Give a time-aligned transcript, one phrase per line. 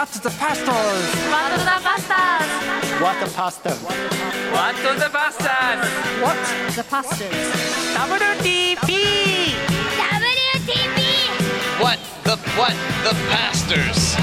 [0.00, 0.70] What the pastors?
[1.28, 2.48] What the Bastards
[3.04, 5.84] What the pasta What the bastards?
[6.22, 6.40] What
[6.74, 7.52] the Pastors
[8.00, 8.88] WTP!
[11.78, 12.72] What the what
[13.04, 14.16] the pastors?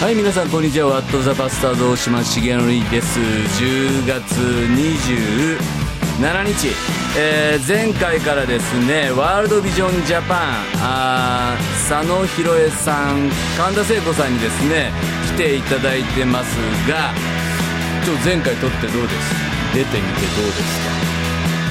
[0.00, 2.40] はい皆さんこんにちはワットザバスターズ大島重則
[2.90, 6.74] です10月27日、
[7.16, 10.38] えー前回からですねワールドビジョンジャパン
[10.76, 14.92] あー佐野博恵さん神田聖子さんにですね
[15.34, 16.56] 来ていただいてます
[16.88, 17.12] が
[18.04, 19.74] ちょ前回撮ってどうです？
[19.74, 20.90] 出てみてどうです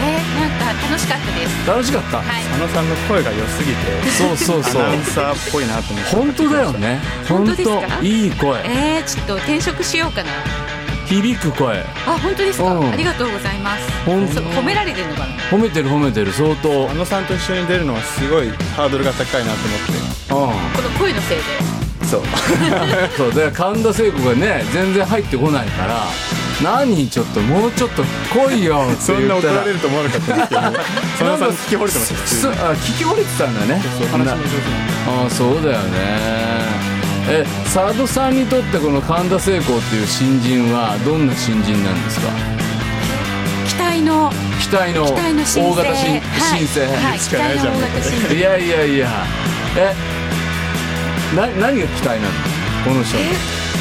[0.01, 1.65] えー、なんか楽しかったです。
[1.65, 2.25] か楽しかった、はい。
[2.45, 4.81] 佐野さんの声が良すぎてそうそうそう。
[4.81, 7.01] アナウンサーっぽいなと思って本当だよね。
[7.27, 7.99] 本当ですか？
[8.01, 8.61] いい声。
[8.63, 10.29] えー、ちょっと転職しようかな
[11.09, 11.79] 響く声。
[12.05, 12.91] あ本当ですか、うん。
[12.91, 13.89] ありがとうございます。
[14.05, 15.27] 褒められてるのかな？
[15.49, 16.31] 褒めてる褒めてる。
[16.31, 16.85] 相当。
[16.85, 20.53] 佐野さんと一緒に出るのはすごいハードルが高いなと思って。
[20.53, 20.83] うん。
[20.83, 21.43] この声のせいで。
[22.05, 22.21] そう。
[23.17, 23.29] そう。
[23.29, 26.03] だから神田聖子がね全然入ってこないから
[26.61, 30.61] 何ちょっともうちょっと来いよってそんな怒らられると思わなかったんですけど。
[31.17, 33.81] 佐野さん聞き惚れてましたあ聞き惚れてたんだね。
[35.07, 36.98] あそうだよね
[37.29, 42.27] え佐渡さんにとってこの神田聖子っていう新人はどんな新人なんですか？
[43.67, 46.59] 期待の期待の大型新はい。
[46.59, 49.07] 新生、はい、期待の大型新生いやいやいや。
[49.77, 49.93] え
[51.35, 52.33] な何が期待なの？
[52.85, 53.17] この人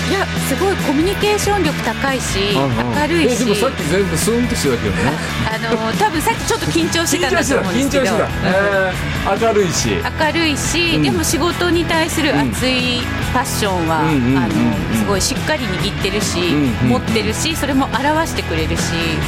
[0.08, 3.00] いやすごいコミュニケーション力高いしうんうん。
[3.00, 3.42] 明るいし。
[3.42, 5.12] えでもさっき全部スンとしてたけどね。
[5.44, 8.05] あの多分さっきちょっと緊張してたんだと思うんですけど。
[8.05, 9.91] 緊張してた、えー明るいし。
[9.91, 11.03] 明るいし、うん。
[11.03, 13.00] でも仕事に対する熱い
[13.34, 18.83] パッションは、うんあのすごいしっかり握ってるし、うんうん持ってるしそれも表してくれるし。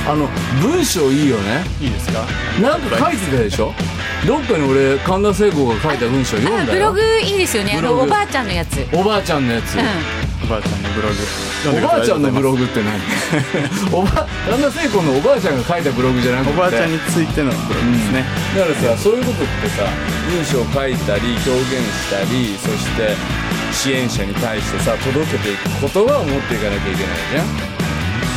[0.08, 0.28] あの
[0.62, 1.64] 文章いいよね。
[1.80, 2.24] いいですか？
[2.62, 3.74] なんか書いてたでしょ？
[4.26, 7.74] どっかに俺神田聖子が書いた文章読んだブログいいですよね。
[7.78, 9.76] あのおばあちゃんのやつ、うん、おばあちゃんのやつ、
[10.42, 11.14] おばあちゃんのブログ。
[11.78, 12.98] おばあちゃんのブロググって何？
[13.94, 16.50] おば神田聖子のおばあちゃんが書いたブログじゃなくて。
[16.52, 18.24] おばあちゃんについてのブログですね、
[18.56, 19.84] だからさそういうことってさ
[20.30, 23.14] 文章を書いたり表現したりそして
[23.72, 27.46] 支援者に対してさ届けていく言葉を持っていかなきゃいけないじゃん。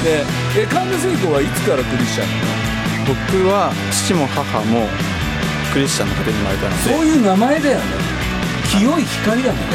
[0.03, 0.25] で
[0.61, 3.15] え神田聖子はいつからクリスチャンなの？
[3.31, 4.87] 僕は父も母も
[5.73, 6.93] クリスチャンの家庭に生まれたので。
[6.93, 7.83] そういう名前だよね
[8.77, 9.65] 清い光だもんね。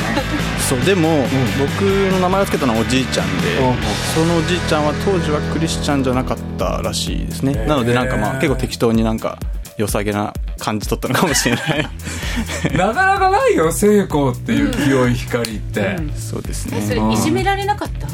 [0.68, 1.24] そうでも、
[1.58, 1.82] 僕
[2.12, 3.76] の名前を付けたのはおじいちゃんで、うん。
[4.14, 9.38] そのおじいちゃんは当時はクリスチャンじゃなかったらしいですね、なのでなんかまあ結構適当になんか
[9.78, 11.88] 良さげな感じ取ったのかもしれない。
[12.76, 18.08] なかなかないよ聖子っていう清い光って、そうですえそれねいじめられなかった？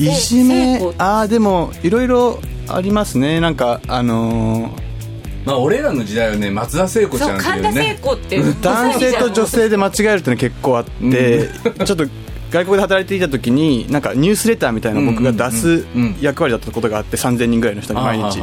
[0.00, 3.40] いじめああでもいろいろありますね。
[3.40, 4.87] なんかあのー
[5.48, 11.48] まあ俺らの時代はね松田聖子ちゃんっていそう神田聖子って男性と女性で間違えるってのは結構あって、
[11.84, 12.04] ちょっと
[12.50, 15.86] 外国で働いていた時になんかニュースレターみたいなのを僕が出す
[16.20, 18.40] 役割だったことがあって3000人ぐらいの人に毎日。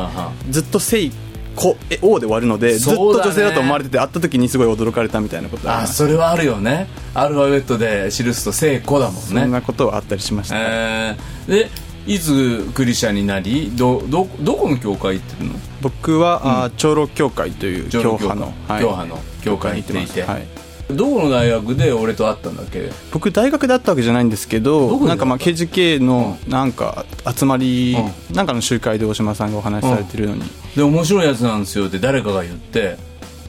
[0.50, 1.12] ずっと「せい
[1.56, 6.88] こ」え「お」で終わるのでずっと女性だと思われてて会った時にすごい驚かれたみたいなことがありあそれはあるよね。
[7.14, 11.70] アルファベットで記すと聖子だもんそんねなことはあったりしました、えー、で
[12.06, 15.56] いつクリスチャンになりどどどこの教会行ってるの？
[15.86, 20.48] 僕は、あー長老教会という教派の教派の教会に行っていてはい。
[20.90, 22.90] どこの大学で俺と会ったんだっけ？
[23.12, 27.06] 僕大学であったわけじゃないんですけどなんかまあ KGK のなんか
[27.38, 27.96] 集まり、
[28.32, 30.44] うなんかの集会で大島さんがお話しされてるのに、
[30.76, 32.98] で面白いやつなんですよって誰かが言って。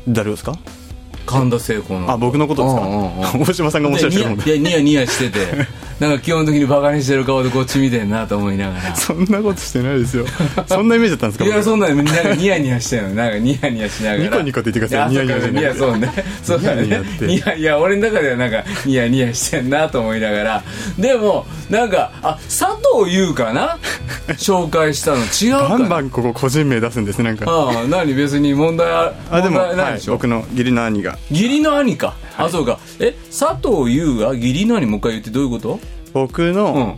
[0.07, 0.53] 誰ですか？
[1.25, 2.11] 神田聖子の。
[2.11, 3.41] あ僕のことですか、うんうんうん。
[3.49, 5.39] 大島さんが面白い人かもでニヤいやニヤニヤしてて
[6.01, 8.95] なんか基本的にバカにしてる顔でこっち見てんなと思いながら。
[8.97, 10.27] そんなことしてないですよ。
[10.69, 11.45] そんなイメージだったんですか？
[11.45, 13.15] いや僕そんなのなんか ニヤニヤしてるの。
[13.15, 14.23] なんかニヤニヤしながら。
[14.25, 16.13] ニコニコって言ってくださいやニヤニヤじゃなそうね。
[16.45, 20.63] そうだニヤニヤいやいや俺の中ではなんかニヤニヤしてんなと思いながら。
[20.99, 22.67] でもなんかあ佐
[23.01, 23.79] 藤優かな？
[24.37, 25.19] 紹介したの。
[25.19, 25.79] 違うかな？
[25.79, 27.47] バンバンここ個人名出すんですねなんか。
[27.49, 28.13] ああ何？
[28.15, 30.01] 別に問題ああでも、はい。
[30.09, 31.17] 僕の義理の兄が。
[31.31, 32.79] 義理の兄か、あそうか。
[33.01, 35.81] え佐藤優が義理の兄もう一回言ってどういうこと？
[36.13, 36.95] 僕の、うん。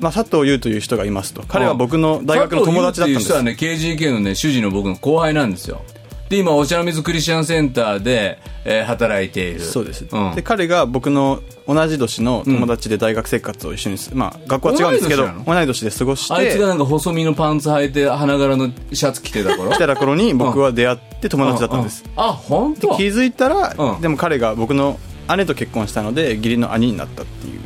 [0.00, 1.42] まあ、佐藤優という人がいますと。
[1.48, 3.28] 彼は僕の大学の友達だったんです。
[3.28, 5.82] 佐藤優っていう人はね KGK のね主人の僕の後輩なんですよ
[6.28, 9.60] で今お茶の水クリスチャンセンターで、えー働いている。
[9.60, 10.34] そうです、うん。
[10.34, 19.70] で彼が僕の同じ年の友達で大学生活を一緒にす、まあ学校は違うんですけど同い年で過ごしてあいつがなんか細身のパンツ履いて花柄のシャツ着てた頃？
[19.70, 22.96] 来た頃に僕は出会って友達だったんです、あ本当？
[22.96, 24.00] 気づいたら、うん。
[24.00, 24.98] でも彼が僕の
[25.34, 27.60] 姉と結婚したので義理の兄になったっていう。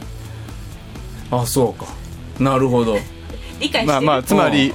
[1.31, 1.87] あそうか。
[2.39, 2.99] なるほど
[3.63, 4.73] 理解してる、まあまあつまり、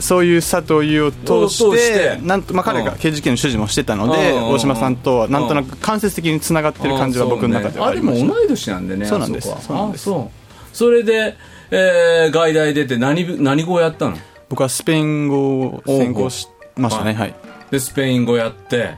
[0.00, 2.98] そういう佐藤優を通してなんと、まあ、彼がうん。
[2.98, 4.48] 刑事件の主事もしてたので、うん。
[4.48, 9.48] 大島さんとはなんとなく間接的につながってる感じは僕の中ではありました、あでも同い年なんでねそうなんです。
[9.48, 10.10] そうなんです。
[10.10, 10.24] あ
[10.72, 11.36] それで、
[11.70, 14.16] えー、外大出て何部何語やったの？
[14.48, 17.12] 僕はスペイン語を専攻しましたね。
[17.14, 17.34] はい。
[17.70, 18.96] でスペイン語やって。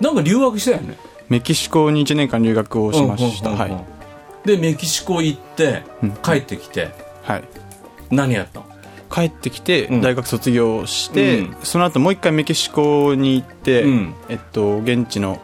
[0.00, 0.96] なんか留学したよね？
[1.28, 3.50] メキシコに1年間留学をしました。
[3.50, 4.46] はい。
[4.46, 6.12] でメキシコ行ってうん。
[6.16, 6.90] 帰ってきて。
[7.22, 7.44] はい
[8.10, 8.66] 何やったの
[9.10, 10.00] 帰ってきてうん。
[10.00, 11.56] 大学卒業して、うん。
[11.62, 14.14] その後もう一回メキシコに行って、うん。
[14.28, 15.40] えっと、現地の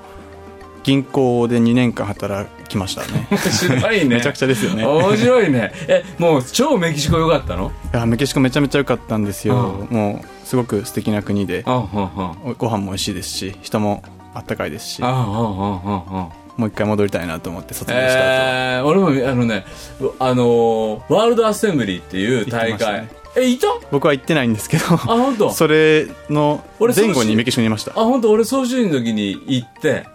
[0.83, 3.29] 銀行で2年間働きましたね。
[3.31, 4.17] 面白いね。
[4.17, 4.85] めちゃくちゃですよね。
[4.85, 5.73] 面白いね。
[5.89, 7.71] えもう超メキシコ良かったの？
[7.95, 11.63] いやメキシコめちゃめちゃ良かったんですよ、うもうすごく素敵な国で。
[11.65, 14.03] ご飯も美味しいですし人も
[14.35, 15.03] あったかいですし。
[15.03, 19.65] あんはんはんはんはんもう一回戻りたいなと思って卒業した後、えー、俺もあのね
[20.19, 23.09] あのーワールドアッセンブリーっていう大会、ね。
[23.37, 23.67] えいた？
[23.91, 25.51] 僕は行ってないんですけどあ本当？
[25.51, 27.93] それの俺前後にメキシコにいました。
[27.93, 28.31] あ本当？
[28.31, 30.07] 俺総集員の時に行って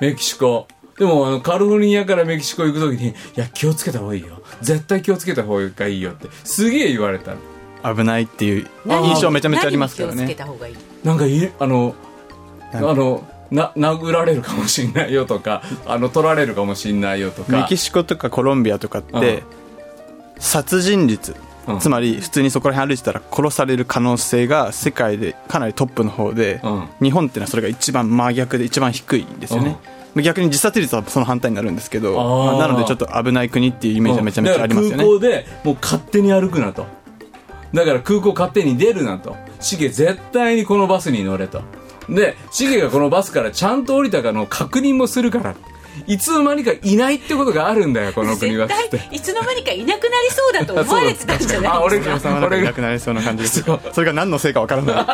[0.00, 0.68] メキシコ。
[0.98, 4.42] でもあのカリフォルニアからメキシコ行く時にいや気をつけた方がいいよ。
[4.62, 7.34] 絶対気をつけた方がいいよってすげえ言われた
[7.82, 7.94] の。
[7.94, 10.76] 危ないっていう印象めちゃめちゃありますから何に気をつねけた方がいい？
[11.04, 11.94] なんかいあの
[12.72, 17.52] あなんかのな殴られるかもしんないよとかあの取られるかもしんないよとか。
[17.52, 19.42] メキシコとかコロンビアとかって
[20.38, 21.34] 殺人率
[21.66, 21.78] うん。
[21.78, 26.88] つまり普通にそこら辺歩いてたら殺される可能性が世界でかなりトップの方でうん。
[27.00, 29.78] 日本っていうのはそれが一番真逆で一番低いんですよね。
[30.16, 34.96] 逆に自殺率はその反対になるんですけどなのでちょっと危ない国っていうイメージはめちゃめちゃありますよね。
[34.96, 36.86] 空港でもう勝手に歩くなと。
[37.72, 39.36] だから空港勝手に出るなと。
[39.60, 41.62] シゲ絶対にこのバスに乗れと
[42.08, 45.54] でシゲがこのバスからちゃんと降りたかの確認もするから
[46.06, 48.68] いつの間にかいないってことがあるんだよこの国は。
[48.68, 52.04] つって絶対いつの間にかいなくなりそうだと思われてたんじゃない あ俺が。
[52.04, 52.62] 藤原さんはなんか俺が。
[52.62, 53.80] いなくなりそうな感じですそう。
[53.92, 55.04] それが何のせいかわからないっ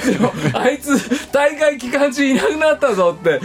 [0.00, 0.14] ていう。
[0.14, 3.40] でもあいつ大会期間中いなくなったぞって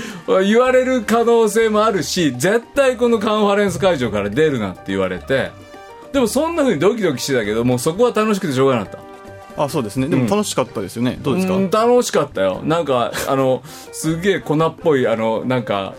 [0.46, 5.52] 言われる可能性もあるし絶対このカンファレンス会場から出るなって言われて
[6.14, 9.07] でもそんな風にドキドキしてたけどもうそこは楽しくてしょうがなかった
[9.58, 10.08] あそうですね。
[10.08, 11.18] でも楽しかったですよね。
[11.22, 11.56] どうですか？
[11.58, 12.62] ん楽しかったよ。
[12.64, 13.62] なんかあの
[13.92, 15.94] すげえ粉っぽいあのなんか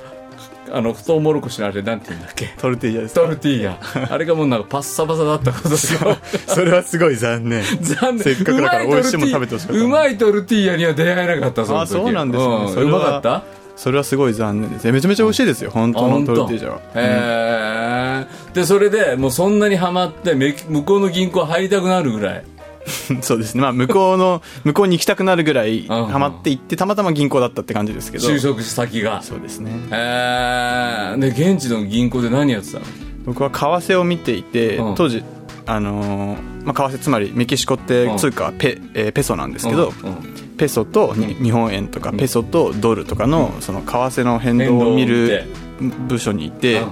[0.71, 2.55] あのトウモロコシのあれなんて言うんだっけ？
[2.59, 3.79] トルティーヤですトルティーヤ。
[4.11, 6.17] あれがもうなんかパッサパサだったことですよ。
[6.47, 7.63] それはすごい残念。
[7.81, 8.19] 残念。
[8.25, 9.83] せっかくだから美味しいもの食べてほしかった。
[9.83, 12.55] うまいトルティーヤには出会えなかったその時あそうなんですね。
[12.55, 12.69] うん。
[12.75, 13.43] それはうまかった？
[13.77, 14.85] それはすごい残念です。
[14.85, 15.71] ねめちゃめちゃ美味しいですよ。
[15.71, 22.45] 本当のトルティージャはへえでそれでもうそんなにハマってめ向こうの銀行入りたくなるぐらい
[23.23, 23.63] そうですね。
[23.63, 28.29] まあ向こうの 向こうに行きたくなるぐらいんハマって行ってたまたま銀行だったって感じですけど。
[28.29, 29.23] 就職先が。
[29.23, 29.71] そうですね。
[29.91, 32.85] へえで現地の銀行で何やってたの？
[33.27, 33.57] 僕は為
[33.93, 34.95] 替を見ていてうん。
[34.95, 35.23] 当時
[35.67, 39.93] あのーまあ、為替つまりメキシコって通貨はペ,、えーペソなんですけど、
[40.57, 45.45] ペソとに日本円とかペソとドルとかのその為替の変動を見る
[46.09, 46.91] 部署にいてうん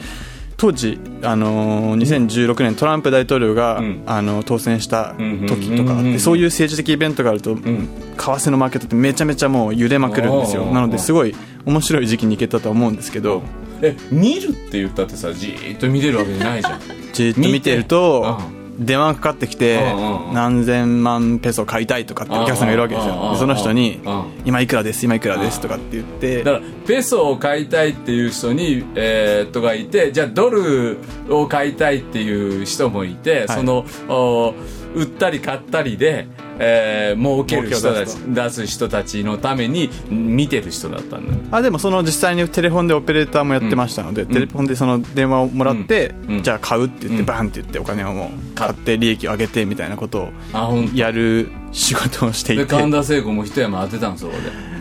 [0.56, 4.02] 当時、あのー2016年トランプ大統領が、うん。
[4.06, 6.20] あの当選した時とかうんうんうんうん。
[6.20, 7.60] そういう政治的イベントがあると、為
[8.16, 10.64] 替のマーケットってめちゃめちゃもう揺れまくるんですよ。
[10.66, 11.34] なのですごい
[11.66, 13.42] 面白い時期に行けたと思うんですけど。
[13.82, 16.80] え見るって言ったってさじーっと見てるわけじゃないじゃん。
[17.12, 18.38] じーっと見てると
[18.78, 19.80] 電話がかかってきて
[20.32, 23.30] 何千万ペソ買いたいとかってお客さんがいるわけですよ。
[23.32, 26.42] でその人にうん「今いくらです今いくらです」とかって言って。
[26.42, 30.98] だからペソを買いたいっていう人に、えー、とがいてじゃあドル
[31.28, 33.48] を買いたいっていう人もいて、はい。
[33.48, 34.54] そのお
[34.96, 36.26] 売ったり買ったりで、
[36.58, 41.58] えー、儲ける人たち儲出す人たちのために見てる人だったんだ。
[41.58, 46.42] あでもその実際にテレフォンでオペレーターもやってましたので、テレフォンでその電話をもらって、うん。
[46.42, 47.26] じゃあ買うって言って、うん。
[47.26, 50.30] バンって言ってお金をもう買って利益を上げてみたいなことを
[50.94, 54.75] やる仕事をしていでて神田聖子も一山当てたんそこで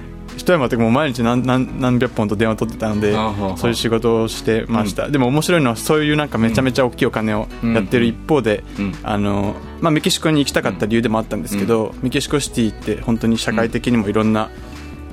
[0.46, 3.14] 一山ってもう毎日何何何百本と電話取ってたので
[3.58, 8.96] そういう仕事をしてました、でも面白いのはそういうなんかめちゃめちゃ大きいお金をやってる一方で、うん。
[9.02, 14.52] あのまあ、メキシコに行きたかった理由でもあったんですけど、メキシコシティって本当に社会的にもいろんな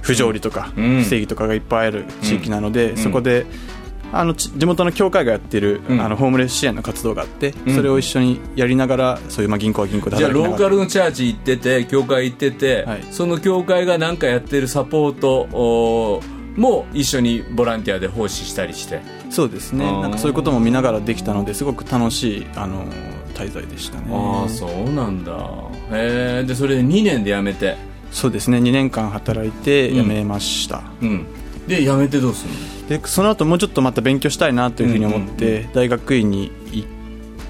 [0.03, 1.03] 不条理とかうん。
[1.03, 3.47] 不正義とかがいっぱいある地域なので、そこで
[4.13, 6.01] あのち地元の教会がやってる、うん。
[6.01, 7.75] あのホームレス支援の活動があって、うん。
[7.75, 13.05] それを一緒にやりながらそういうまあ銀行は銀行でじゃあローカルのチャーチ行ってて教会行ってて、はい。
[13.11, 16.23] その教会が何かやってるサポート
[16.57, 19.01] も一緒にボランティアで奉仕したりして。
[19.31, 19.85] そうですね。
[19.85, 22.85] なんかそういうことも見ながらできたのですごく楽しいあの
[23.35, 24.07] 滞在でしたね。
[24.11, 25.33] ああそうなんだ。
[25.91, 27.77] へえでそれで2年で辞めて。
[28.11, 28.59] そうですね。
[28.59, 31.27] 2年間働いて辞めました、うん。
[31.67, 32.53] で辞めてどうする
[32.99, 36.87] でその後もうちょっとまた勉強したいなというふうに思って、大学院に行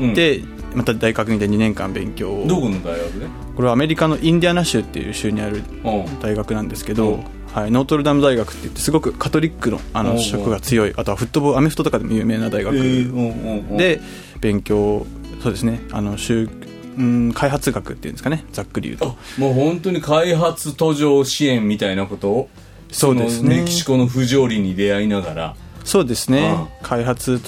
[0.00, 0.42] のって、
[0.74, 2.46] また大学院で2年間勉強を。
[2.46, 3.26] どこの大学で？
[3.54, 6.20] これはアメリカのインディアナ州っていう州にあるうん。
[6.20, 7.20] 大学なんですけど、
[7.52, 14.00] はい、ノートルダム大学って言ってすごくカトリックのあのおうおう色が強いあとはフットボールアメフトとかでも有名な大学で
[14.40, 15.06] 勉強
[15.42, 15.80] そうですね。
[15.92, 16.48] あの宗
[16.96, 18.44] うん開発学っていうんですかね。
[18.52, 19.16] ざっくり言うと。
[19.38, 22.48] もう本当に開発途上支援みたいなことを？
[22.92, 23.60] そうですね。
[23.60, 25.56] メキシコの不条理に出会いながら。
[25.84, 27.40] そうですね、う開発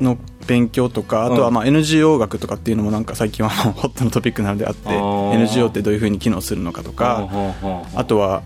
[0.00, 7.28] の勉強とかあとはまあ NGO 学とかっていうのもなんか最近は ホットなトピックなのであって NGO ってどういうふうに機能するのかとか
[7.94, 8.42] あとは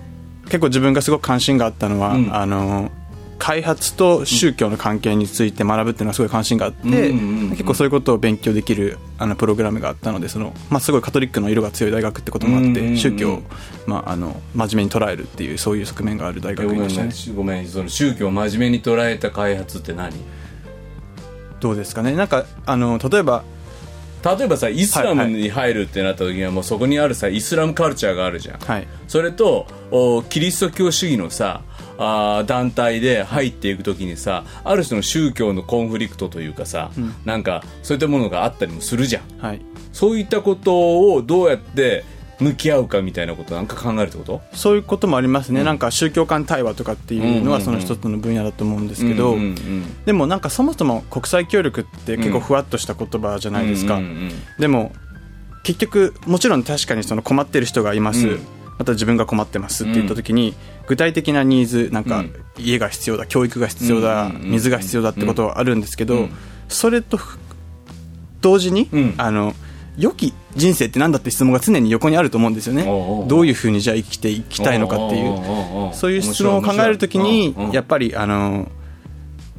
[0.47, 2.35] 結構自分がすごく関心があったのは、うん。
[2.35, 2.91] あの
[3.39, 13.43] 開発と宗教の関係について学ぶっていうのはすごい関心があって、結構そういうことを勉強できるあのプログラムがあったのでその、まあ、すごいカトリックの色が強い大学ってこともあって、宗教を、
[13.87, 17.09] まあ、あの真面目に捉えるっていうそういう側面がある大学でしたね。
[17.09, 20.13] ねごめんその宗教を真面目に捉えた開発って何？
[21.61, 22.15] どうですかね？
[22.15, 23.45] なんかあの例えば
[24.25, 28.89] 例えばさイスラムに入るってなった時にはもうそこにあるさイスラムカルチャーがあるじゃん、はい。
[29.07, 31.63] それとおキリスト教主義のさ
[31.99, 36.91] あー団体で入っていく時にさある種の宗教のコンフリクトというかさ、
[37.25, 39.23] なんかそういったものがあったりもするじゃん。
[39.41, 39.61] はい。
[39.93, 42.05] そういったことをどうやって
[42.41, 44.41] 向き合うかみたいなことなんか考えるってこと？
[44.53, 47.51] そういうこともありますね、なんか宗教間対話とかっていうのうんうんうん。
[47.53, 50.05] はその一つの分野だと思うんですけど、うんうんうん。
[50.05, 54.93] でもなんかそもそも国際協力って結構ふわっとした言葉じゃないですか、うんうんうんでも
[55.65, 58.41] 結局もちろん確かにその困ってる人がいます、うん。
[58.79, 60.55] また自分が困ってますって言った時に、
[60.87, 62.35] 具体的なニーズなんかうん。
[62.57, 66.31] 家が必要だ教育が必要だ、うんうんうん水が必要だってことはあるんですけど、うん。
[66.69, 67.39] それとふ
[68.41, 69.15] 同時に、うん。
[69.19, 69.53] あの
[69.99, 72.85] 良き人生って何だって質問が常に横にあると思うんですよね。
[73.27, 75.93] どういうふうにじゃあ生きていきたいのかっていう。
[75.93, 78.71] そういう質問を考えるときにやっぱりあの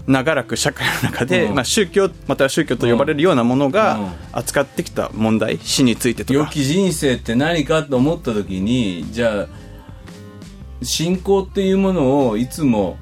[0.08, 1.56] 長らく社会の中で、うん。
[1.56, 3.72] まあ、宗教または宗教と呼ばれるようなものうん。
[3.72, 4.00] が
[4.32, 6.40] 扱ってきた問題死についてとか。
[6.40, 9.48] 良き人生って何かと思った時にじゃあ
[10.82, 12.98] 信仰っていうものをいつも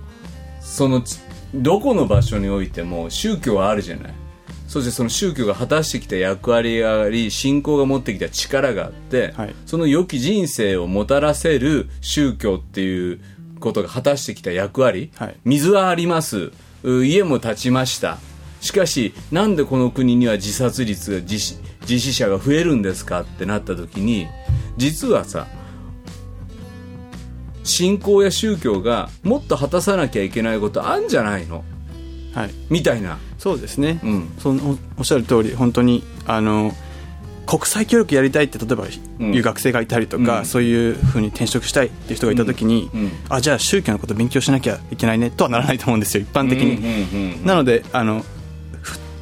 [0.59, 1.19] そのち
[1.53, 4.13] どこの場所においても宗教はあるじゃない
[4.67, 9.55] そしてその宗教が果たしてきた役割があり信仰が持ってきた力があって、はい。
[9.65, 13.19] その良き人生をもたらせる宗教っていう
[13.59, 15.35] ことが果たしてきた役割、はい。
[15.45, 16.51] 水はあります。
[16.83, 18.17] う家も建ちました。
[18.59, 24.27] しかしなんでこの国には自殺率が自死自死者が増えるんですかってなった時に
[24.77, 25.47] 実はさ
[27.63, 31.63] 信仰や宗教がもっと果たさなきゃいけないことあんじゃないの？
[32.33, 33.17] はい、みたいな。
[33.37, 34.29] そうですね、うん。
[34.39, 36.73] そのおおっしゃる通り本当にあの
[37.45, 38.85] 国際協力やりたいって例えば
[39.19, 39.33] うん。
[39.33, 40.45] いう学生がいたりとか、うん。
[40.45, 43.01] そういうふうに転職したいっていう人がいた時に、うん。
[43.01, 43.11] うん。
[43.29, 48.25] あじゃあ宗教のこと勉強しなきゃいけないねとはならないと思うんですよ一般的に、なのであのふ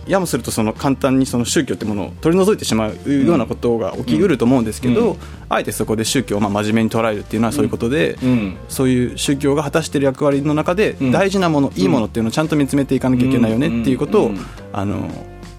[0.08, 5.18] やもするとその簡単にその宗教ってものを取り除いてしまうようなことが起きうると思うんですけど、うん。
[5.50, 8.58] あえてそこで宗教をまあ真面目に捉えるっていうのはそういうことで、うん。
[8.70, 11.12] そういう宗教が果たしている役割の中でん。
[11.12, 14.32] 大事なもの、いいものっていうのをちゃんと見つめていかなきゃいけないよねっていうことを、
[14.74, 15.10] あの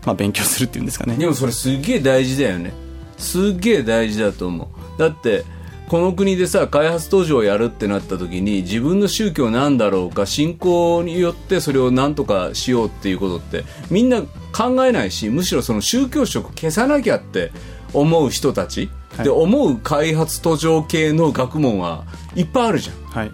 [0.04, 1.16] まあ、勉強するっていうんですかね。
[1.16, 2.72] でもそれすっげえ大事だよね。
[3.18, 4.98] すっげえ大事だと思う。
[4.98, 5.44] だって
[5.88, 17.52] この国でさ開発途上をやるってなった時に自分の宗教なんだろうか信仰によってそれを何とかしようっていうことってみんな考えないしむしろその宗教色消さなきゃって
[17.92, 19.24] 思う人たち、はい。
[19.24, 22.96] で思う開発途上系の学問はいっぱいあるじゃん。
[23.10, 23.32] はい。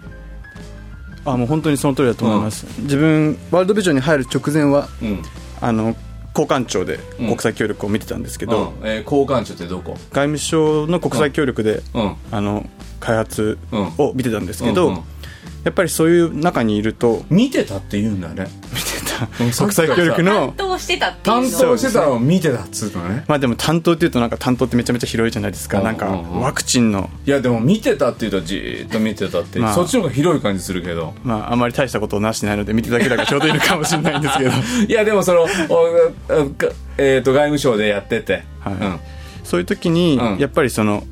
[1.25, 5.23] あもう本当にその通りだと思います、自分ワールドビジョンに入る直前はうん。
[5.61, 5.95] あの
[6.35, 7.27] 交換庁でうん。
[7.27, 8.87] 国際協力を見てたんですけど、うん。
[8.87, 9.91] えー交換庁ってどこ？
[9.93, 12.15] 外務省の国際協力で、うん。
[12.31, 12.67] あの
[12.99, 13.91] 開発うん。
[13.97, 15.03] を見てたんですけど、うんうん。
[15.63, 18.47] やっぱりそういう中にいると見てたって言うんだね
[19.37, 23.25] 国際協力の担当してたっていう担の当してたのを見てたっつうのね。
[23.27, 27.09] まあでも担当っていうとなんか担当ってめちゃめちゃ広いじゃないですか、うんなんかワクチンの。
[27.25, 29.73] いやでも見てたっていうとじーっと見てたって、まあ。
[29.73, 31.13] そっちの方が広い感じするけど。
[31.23, 34.51] まああまり大したことをなしてないので見てただけだからちょうどいいのかもしれないんですけど。
[34.87, 35.47] いやでもその
[36.97, 38.73] えー、と外務省でやってて、はい。
[38.73, 38.99] うん。
[39.43, 40.37] そういう時にうん。
[40.37, 41.03] やっぱりその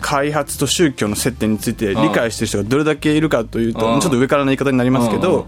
[0.00, 4.00] 開発と宗教の接点について理解してる人がどれだけいるかというとうん。
[4.00, 5.22] ちょっと上からの言い方になりますけうん。
[5.22, 5.46] ど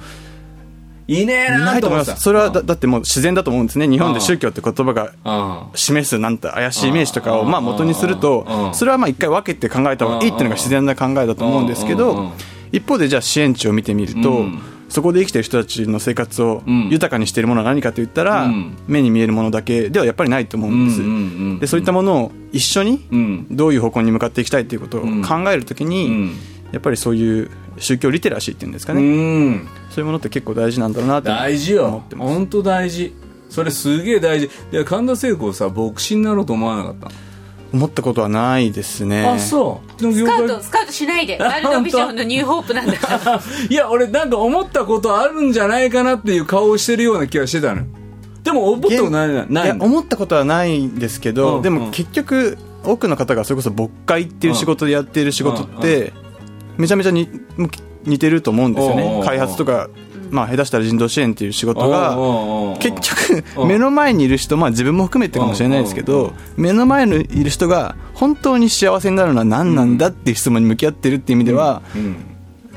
[1.07, 2.17] いねえなと思います。
[2.21, 3.87] それはだだってもう自然だと思うんですね。
[3.89, 5.13] 日本で宗教って言葉が
[5.71, 7.51] うん示すなんて怪しいイメージとかをうん。
[7.51, 8.75] まあ元にするとうん。
[8.75, 11.99] それはまあ一回分けて考えた方がいいっていうのが自然な考えだと思うんですけうん。
[11.99, 12.33] ど
[12.73, 14.59] 一方でじゃあ支援地を見てみるとうん。
[14.89, 16.89] そこで生きてる人たちの生活をん。
[16.91, 18.77] 豊かにしているものは何かといったらうん。
[18.87, 21.03] 目に見えるものだけではやっぱりないと思うんです。
[21.03, 21.17] うんうんう
[21.55, 23.47] んでそういったものを一緒にうん。
[23.51, 25.23] どういう方向に向かっていきたいということをん。
[25.23, 26.31] 考えるときうにん。
[26.73, 31.87] やっぱりそういう宗教リテラシーっていうんですかうねんそういうものって結構大事なんだろうなって大事よ。
[31.87, 32.35] 思ってます。
[32.35, 33.15] 本当大事。
[33.49, 34.51] それすげえ大事。
[34.73, 37.13] で神田聖子さ牧師になろうと思わなかったの？
[37.75, 39.25] 思ったことはないですね。
[39.25, 40.01] あそう。
[40.01, 41.39] でもスカウトスカウトしないで。
[41.39, 43.41] ワールドビジョンのニューホープなんだから。
[43.71, 47.87] いや俺なんか思ったことあるんじゃないかなっていう顔をしてるような気がしてたのよ。
[48.43, 56.13] でも思ったことないないないや思ったことはないんですけど、うんでも結局多くの方がそれこそ牧会っていう仕事でやっている仕事って
[56.77, 57.29] めちゃめちゃに
[58.07, 59.23] 似てると思うんですよね。
[59.25, 59.89] 開発とか、
[60.31, 62.17] まあ、下手したら人道支援っていう仕事が
[62.81, 63.45] 結うん。
[63.45, 72.17] 局目の前にいる人、まあ、自分も含めてかもしれないですけど目の前にいる人が本当に幸せになるのは何なんだっていう質問に向き合ってるっていう意味ではうん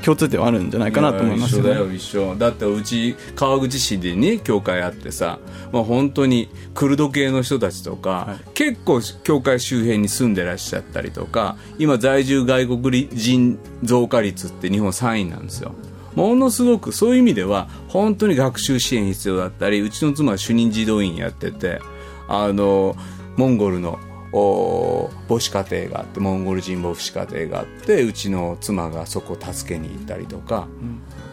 [0.02, 2.36] 共通点はあるんじゃないかなと思いますよねや一緒だよ一緒。
[2.36, 5.38] だってうち川口市でね教会あってさ、
[5.72, 15.74] まあ、本当にクルド系の人たちとか、結構教会周辺に住んでらっしゃったりとか今在住外国人増加率って日本3位なんですよ。
[16.14, 21.80] ものすごくそういう意味では本当に学習支援必要だったりうちの妻は主任児童員やってて
[22.26, 22.96] あの
[23.36, 30.68] モンゴルのお母子家庭があってモンゴル人母子家庭があってうちの妻がそこを助けに行ったりとか、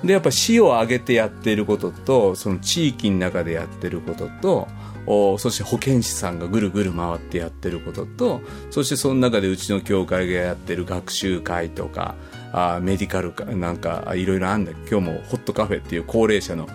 [0.03, 4.67] でやっぱ市を挙げてやってることとその地域の中でやってることと
[5.07, 12.15] おそして保健師さんがぐるぐる回ってやってることとそしてその中でうちの教会がやってる学習会とか
[12.51, 16.67] あメディカルかなんかあいろいろあるんだけど今日もホットカフェっていう高齢者の、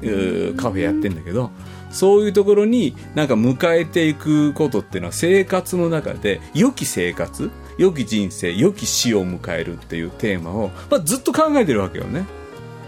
[0.00, 1.50] うーカフェやってんだけど
[1.94, 12.26] そういうところになんか迎えていくことっていうのは生活の中で良き生活良き人生良き死を迎えるっていうテーマを、まあ、ずっと考えてるわけよね、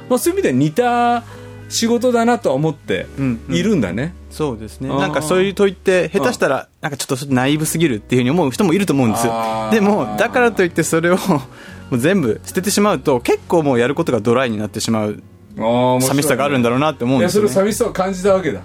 [0.09, 1.25] まあ、そういう意味では似た
[1.69, 3.07] 仕事だなとは思って
[3.49, 4.89] いるんだね、そうですね。
[4.89, 9.25] なんかそういう問いって下手したらなんかちょっとナイーブすぎるっていうふうに思う人もいると思うんです
[9.73, 11.43] でもだからといってそれを も
[11.93, 15.23] う全部捨ててしまうと結構もうやることがドライになってしまう
[15.57, 18.61] 寂しさがあるんだろうなって思うんですよ、ね、いやそれ寂しさを感じたわけだ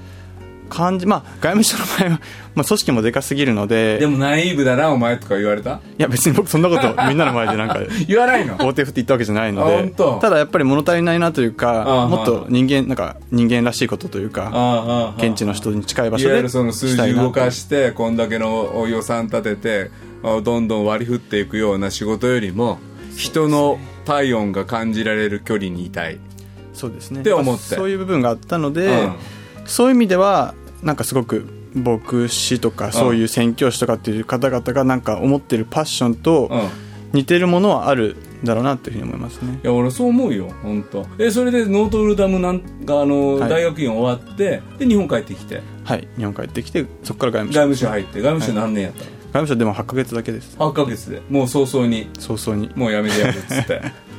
[0.72, 2.22] 感じまあ外務省の場合は、
[2.56, 4.00] まあ、組織もでかすぎるので。
[4.00, 5.80] でもナイーブだなお前とか言われた？
[5.98, 8.56] いや別に僕そんなこと みんなの前でなんか言わないの？
[8.58, 9.94] 大手振って言ったわけじゃないので。
[10.22, 19.92] ただやっぱり物足りないなというあかもっと人間なんか人間らしいことというか現地の人に近い場いわゆ所でるその数字動かしてこんだけの予算立てて
[20.24, 22.80] あどんどん割り振っていくような仕事よりも
[23.16, 26.20] 人の体温が感じられる距離にいたい。
[26.74, 27.22] そうですね。
[27.22, 27.76] って思って。
[27.76, 29.16] そういう部分があったので、うん。
[29.66, 36.50] そういう意味ではなんかすごく牧師とかそういう宣教師とかっていう方々がなんか思ってるパッションと
[37.14, 39.60] 似てるものはあるだろうなっていうふうに思いますね。
[39.62, 43.50] や俺そう思うよ本当えそれでノートルダムなんかあの、はい。
[43.50, 45.62] 大学院終わってで日本帰ってきて。
[45.84, 47.60] はい日本帰ってきてそこから外務省。
[47.60, 50.56] 外務省入って外務省何年やったの、外務省でも8ヶ月だけです。
[50.58, 51.22] 8ヶ月で。
[51.30, 52.10] もう早々に。
[52.18, 52.72] 早々に。
[52.76, 53.82] もうやめてやるっつって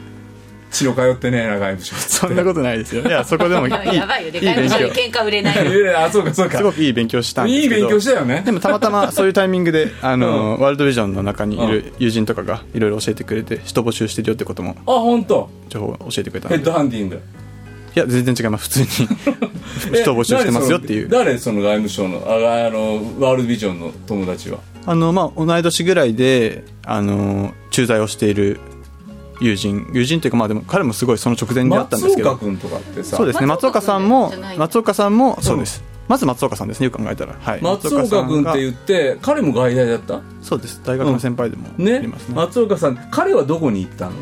[0.73, 2.27] 血の通ってねえな外務省っつって。
[2.27, 3.03] そんなことないですよ。
[3.03, 6.59] いやそこでもいい やばいよねいい勉強外務省に喧嘩売れないよいやいやあそうかそうか。
[6.59, 8.43] すごくいい勉強したんですいい勉強したよね。
[8.45, 10.61] でもたまたま そういうタイミングであの、うん。
[10.61, 15.51] ワールドビジョンの中にいる友人とかがいろいろ教えてくれて人募集してるよってこともあ本当？
[15.69, 17.21] 情報を教えてくれたヘッドハンティング？
[17.95, 18.81] いや全然違います。
[18.81, 19.09] 普通に。
[20.01, 21.09] 人を募集してますよっていう。
[21.11, 24.59] 誰その誰その外務省のああのワールドビジョンの友達は？
[24.87, 28.59] あのまあ同い年ぐらいであの駐在をしている
[29.43, 32.31] 友人友人というかまあでも彼もすごいその直前であったんですけど。
[32.33, 33.17] 松岡君とかってさ。
[33.17, 33.47] そうですね。
[33.47, 40.21] 松松岡岡さんも松岡さんもそうです、まず松岡さんですねよく考えたら、はい、松岡君って言って彼も外大だった？
[40.43, 40.81] そうです。
[40.85, 42.01] 大学の先輩でもあね。
[42.01, 44.13] りますね,、松岡さん彼はどこに行ったの？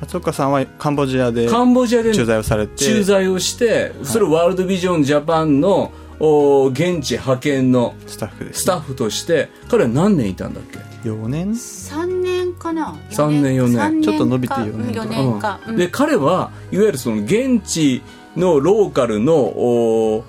[0.00, 2.76] 松岡さんはカンボジアでカンボジアで駐在をされて。
[2.76, 10.78] 駐在をしてそれをワールドビジョンジャパンのお現地派遣のスタッフです、スタッフとして彼は何年いたんだっけ
[11.08, 12.94] ？4年？3年かな？
[13.08, 13.78] 三年四年。
[13.78, 15.76] 三ちょっと伸びて四年4とか年か、うん。
[15.76, 18.02] で彼はいわゆるその現地
[18.36, 20.24] のローカルのお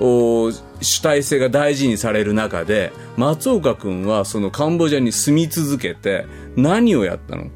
[0.00, 7.46] お主体性が大事にされる中で松岡君はそのカンボジアに住み続けて何をやったの？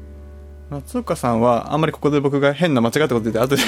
[0.69, 3.61] 松岡さんはあんまりここで僕が変な間違ったこと言って後で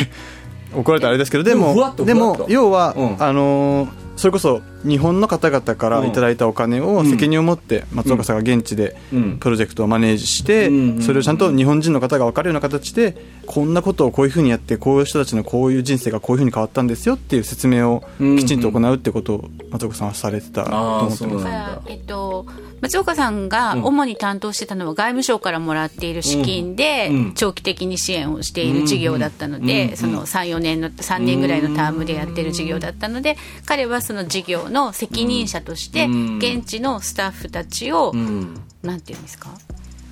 [0.73, 3.23] 怒られたらあれですけどででもでも要は、うん。
[3.23, 9.37] あのーそれこそ日本の方々からいただいたお金を責任を持って松岡さんが現地でうん。
[9.39, 11.01] プロジェクトをマネージしてうん。
[11.01, 21.17] それをちゃんと日本人の方が分かるような形でこんなことをこういうふうにやってこういう人たちのこういう人生がこういうふうに変わったんですよっていう説明をきちんと行うってことを松岡さんはされてたと思ってます。
[21.17, 21.43] そうなんだ。
[21.43, 22.45] だから、えっと、
[22.81, 27.33] 松岡さんが主に担当してたのは外務省からもらっている資金でうん。
[27.33, 36.37] 長期的に支援をしている事業だったので、その34年の3年ぐらいのタームでやってる事業だったので彼はその事業の責任者としてうん。
[36.37, 38.61] 現地のスタッフたちを、うん。
[38.83, 39.49] なんていうんですか？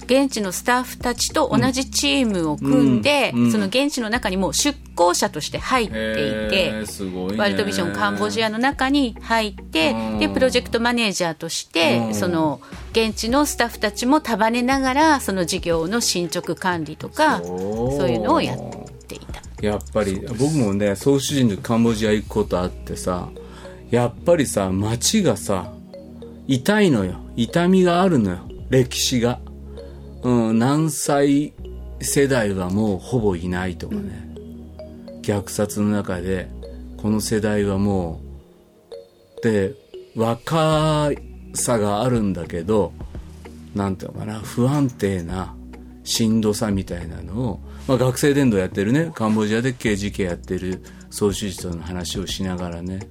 [0.07, 3.43] 現地のスタッフたちと同じチームを組んで、うん。
[3.45, 3.51] うん。
[3.51, 7.37] その現地の中にもう出向者として入っていて、すごいね。
[7.39, 10.19] ワールドビジョンカンボジアの中に入って、うん。
[10.19, 12.13] でプロジェクトマネージャーとして、うん。
[12.13, 17.97] その現地のスタッフたちも束ねながらその事業の進捗管理とかそう。
[17.97, 18.59] そういうのをやっ
[19.07, 19.41] ていた。
[19.61, 23.29] やっぱり僕もね総主人でカンボジア行くことあってさ
[23.91, 25.73] やっぱりさ街がさ
[26.47, 27.15] 痛いのよ。
[27.35, 28.37] 痛みがあるのよ。
[28.69, 29.39] 歴史が。
[30.23, 31.53] うん何歳
[32.01, 34.35] 世代はもうほぼいないとかね、
[35.21, 36.49] 虐殺の中で
[36.97, 38.21] この世代はも
[39.39, 39.75] うで
[40.15, 41.11] 若
[41.53, 42.93] さがあるんだけど
[43.75, 45.55] なんていうのかな不安定な
[46.03, 49.11] しんどさみたいなのを、まあ、学生伝道やってるね。
[49.13, 53.07] カンボジアで KGK やってる総主事との話をしながらね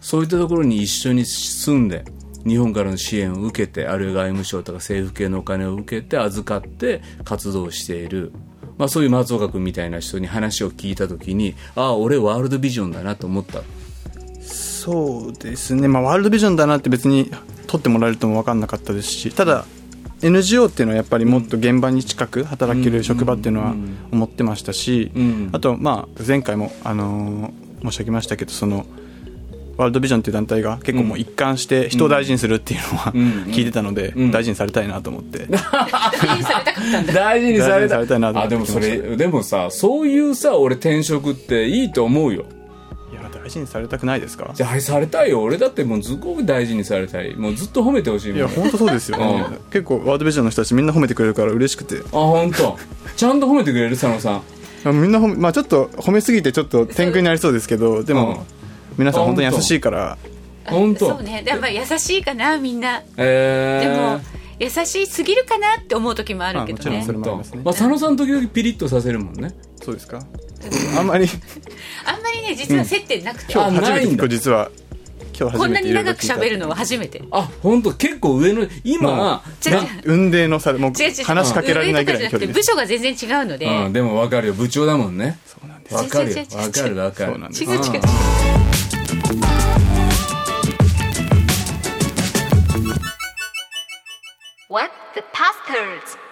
[0.00, 2.04] そういったところに一緒に住んで
[2.46, 8.32] 日本からの支援を受けてあるいは外務省とか政府系のお金を受けて預かって活動している、
[8.78, 13.62] まあ、そういう松岡君みたいな人に話を聞いた時にああ俺ワールドビジョンだなと思った。
[14.40, 17.32] そうですね、まあ、ワールドビジョンだなって別に
[17.66, 19.64] 取ってもらえるとも分かんなかったですしただ
[20.22, 23.74] NGO っていうのはやっぱりもっと現場に近く働ける職場っていうのは
[24.10, 25.50] 思ってましたし、うん。
[25.52, 28.86] あと、まあ、前回も、あのー申し上げましたけどその
[29.76, 33.14] ワールドビジョンっていう団体が結構もう一貫して人を大事にするっていうのは、ん。
[33.52, 34.30] 聞いてたので、ん。
[34.30, 35.46] 大事にされたいなと思って、
[37.12, 42.46] 大事にされたいなと思ってあでもそれでもさそういうさ俺転職っていいと思うよ
[43.46, 44.50] 大事にされたくないですか？
[44.54, 45.42] じゃあされたいよ。
[45.42, 47.36] 俺だってもうすごく大事にされたい。
[47.36, 49.58] もうずっと褒めてほしいもんいや本当そうですよ、ねうん。
[49.70, 52.00] 結構ワールドビジョンの人たちみんな褒めてくれるから嬉しくて。
[52.00, 52.76] あ本当。
[53.16, 53.90] ちゃんと褒めてくれる？
[53.90, 54.42] 佐野さん。
[54.84, 58.44] まあみんな褒め、まあ、ちょっと褒めすぎてちょっと天狗になりそうですけどでも、
[58.98, 60.18] 皆さん本当に優しいから。
[60.64, 61.10] 本当。
[61.10, 61.44] そうね。
[61.46, 63.02] やっぱ優しいかなみんな。
[63.16, 64.20] えー、でも
[64.58, 67.06] 優しすぎるかなって思う時もあるけどね。
[67.62, 69.54] まあ佐野さん時々ピリッとさせるもんね。
[69.82, 70.22] そうですか？
[70.96, 71.28] あんまり。
[72.04, 74.24] あんまりね実は接点なくて、今日初めてないんだ。
[74.24, 74.70] 聞く実は。
[75.38, 77.22] 今日こんなに長く喋るのは初めて。
[77.30, 77.92] あ本当？
[77.92, 79.42] 結構上の今、
[80.04, 80.92] 運命の差でもう
[81.24, 82.70] 話しかけられないぐらいの部離です。
[82.70, 84.54] 署が全然違うので、うん、でも分かるよ。
[84.54, 85.38] 部長だもんね。
[85.46, 85.96] そうなんです。
[85.96, 86.36] 分かるよ。
[86.36, 87.32] 分かる分かる。
[87.32, 87.64] そうなんです。
[87.64, 87.76] 違う違う。
[87.76, 87.98] 違
[96.22, 96.25] う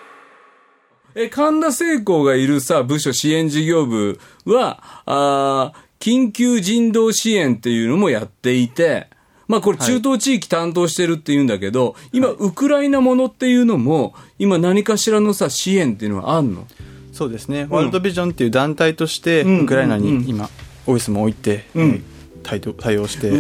[1.15, 9.09] え神田聖光がいるさ部署支援事業部はあー緊急人道支援っていうのもやっていて
[9.47, 16.67] まあこれ中東地域担当してるって言うんだけど、今ウクライナものっていうのも今何かしらのさ支援っていうのはあんの？
[17.13, 17.67] そうですね。
[17.69, 19.61] ワールドビジョンっていう団体としてん。
[19.65, 20.19] ウクライナうんうん。
[20.21, 20.49] に今
[20.87, 21.59] オフィスも置いてん。
[21.59, 22.03] えー
[22.43, 23.31] 対応して。
[23.31, 23.37] ワ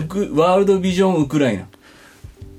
[0.56, 1.66] ールドビジョンウクライナ。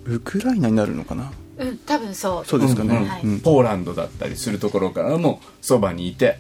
[0.06, 1.32] ウクライナになるのかな？
[1.58, 2.46] うん多分そう。
[2.46, 3.20] そうですかね。
[3.24, 6.40] うんうんポーランドだったりするところからもそばにいて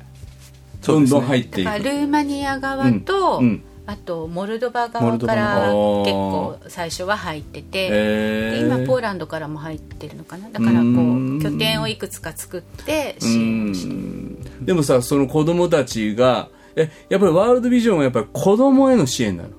[0.86, 1.66] どんどん入っていく。
[1.66, 3.64] だからルーマニア側と、うんうん。
[3.88, 5.74] あとモルドバモ側から結側。
[5.74, 10.50] 構最初は入ってて、今ポーーランドからも入ってるのかな。
[10.50, 11.38] だからこうん。
[11.38, 14.66] う拠点をいくつか作って支援して。
[14.66, 19.50] でもさその子供たちがえやっぱりワールドビジョンはやっぱり子供への支援なの？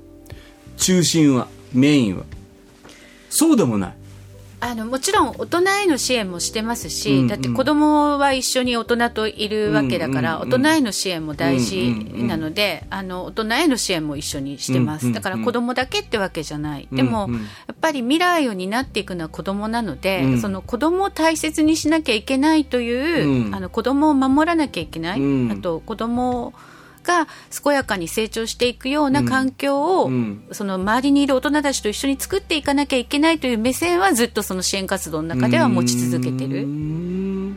[0.76, 2.24] 中心はメインは。
[3.30, 3.94] そうでもない
[4.66, 7.26] あのもちろん大人への支援もしてますし、うんうん。
[7.29, 10.61] だって子供は一緒に大人といるわけだから、うんうんうん。
[10.62, 17.35] 大人への支援も大事なので、あの大人への支援も一緒にしてます、うんうんうんだから子供だけってわけじゃない、うんでも、うん。
[17.35, 17.40] や
[17.72, 20.40] っぱり未来を担っていくのは子供なので、うん。
[20.40, 23.55] その子供を大切にしなきゃいけないという、うん。
[23.55, 25.52] あの子供を守らなきゃいけない、うん。
[25.52, 26.52] あと子供
[27.06, 27.26] が
[27.62, 30.44] 健やかに成長していくような環境を、うん。
[30.52, 36.66] その周りにいる大人たちと一緒に作っていかなきゃいけないという目線はずっとその支援活動の中では持ち続けてる。
[36.66, 37.56] ん。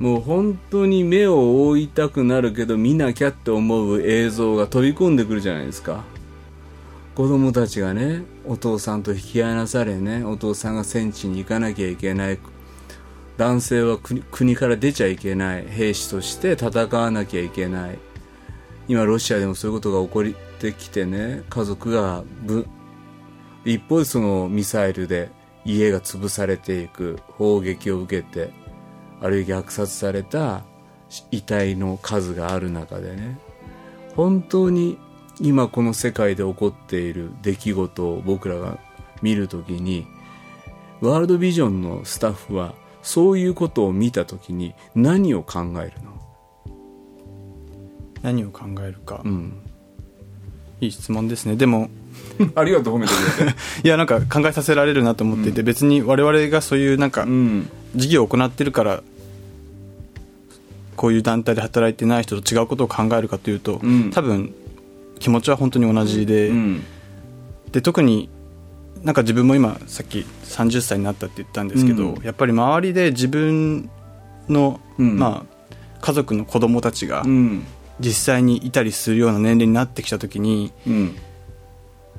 [0.00, 6.04] もう本当に目を覆いたくなるけど見なきゃって思う映像が飛び込んでくるじゃないですか。
[7.14, 12.38] 子供たちがねお父さんと引き離されねお父さんが戦地に行かなきゃいけない。
[13.36, 15.66] 男性は国国から出ちゃいけない。
[15.66, 17.98] 兵士として戦わなきゃいけない
[18.90, 21.44] 今ロシアでもそういうことが起こってきてね。
[21.48, 22.66] 家族がぶ
[23.64, 25.30] 一方でそのミサイルで
[25.64, 28.50] 家が潰されていく砲撃を受けて
[29.20, 30.64] あるいは虐殺された
[31.30, 33.38] 遺体の数がある中でね。
[34.16, 34.98] 本当に
[35.40, 38.80] 今この世界で起こっている出来事を僕らが
[39.22, 40.04] 見るときに
[41.00, 46.09] ワールドビジョンのスタッフはそういうことを見たときに何を考えるの？
[48.22, 49.52] 何を考えるか、うん。
[50.80, 51.56] いい質問ですね。
[51.56, 51.90] でも
[52.54, 53.58] ありがとう褒めてくれて。
[53.84, 57.68] いやなんか考えさせられるなと思っていて、別に我々がそういうなんかうん。
[57.96, 59.02] 事業を行ってるから
[60.94, 64.10] こういう団体で働いてない人と違うことを考えるかというと、ん。
[64.12, 64.54] 多分
[65.18, 66.82] 気持ちは本当に同じで,、うん。
[67.72, 68.28] で特に
[69.02, 72.22] なんか自分も今さっき30歳になったって言ったんですけど、うん。
[72.22, 73.90] やっぱり周りで自分
[74.48, 75.18] の、うん。
[75.18, 75.66] まあ、
[76.00, 77.64] 家族の子供たちがうん
[78.00, 81.16] 実際にいたりするような年齢になってきた時にうん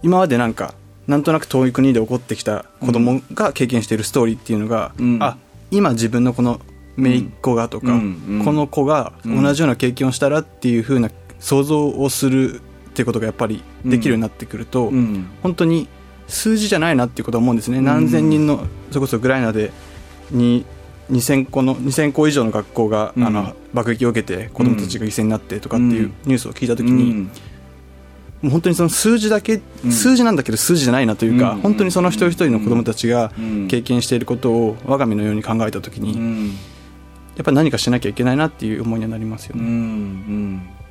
[0.03, 0.73] 今までなんか
[1.07, 5.17] なんとなく遠い国で起こってきた子供が経験しているストーリーっていうのが、うん。
[5.21, 5.37] あ
[5.71, 6.59] 今自分のこの
[6.97, 8.45] 姪っ子がとか、うんうん。
[8.45, 15.27] この子が同じような経験をしたらっていうふうな想像をするっていうことがやっぱりできるようになってくると、うん。
[15.41, 15.87] 本当に
[16.27, 19.71] 数字じゃないなっていうことは思うんですね、何千人のそれこそウクライナで
[20.29, 20.65] に
[21.11, 23.23] 2000個の2000校以上の学校が、うん。
[23.25, 27.23] あの爆撃を受けて子供たちが犠牲になってとかっていうニュースを聞いた時に、うん。
[27.23, 27.29] も
[28.45, 29.91] う本当にその数字だけ、うん。
[29.91, 31.61] 数字なんだけど数字じゃないなというか、うん。
[31.61, 33.67] 本当にその一人一人の子供たちがうん。
[33.67, 36.47] 経験していることを我が身のように考えた時に、うん。
[37.35, 39.63] やっぱり何かしなきゃいけないなっていう思いにはなりますようん。
[39.63, 39.75] うね。
[39.75, 40.81] ん。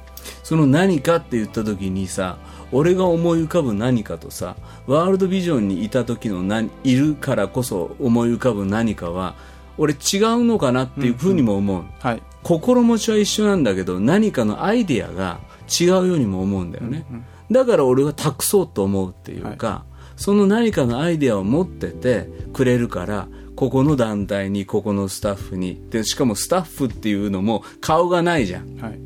[0.42, 2.38] その何かって言った時にさ
[2.72, 4.56] 俺が思い浮かぶ何かとさ
[4.86, 9.34] ワールドビジョンにいた時の何いるからこそ思い浮かぶ何かは
[9.78, 12.22] 俺違うのかなっていうふうにも思う、はい。
[12.42, 17.04] 心持ちは一緒なんだけど何かのアイディアが違うようにも思うんだよね、
[17.50, 19.84] だから俺は託そうと思うっていうか、
[20.16, 25.80] その何かのアイディアを持っててくれるからここの団体にここのスタッフに。
[25.90, 28.76] でしかもスタッフっていうのも顔がないじゃん。
[28.78, 28.98] はい。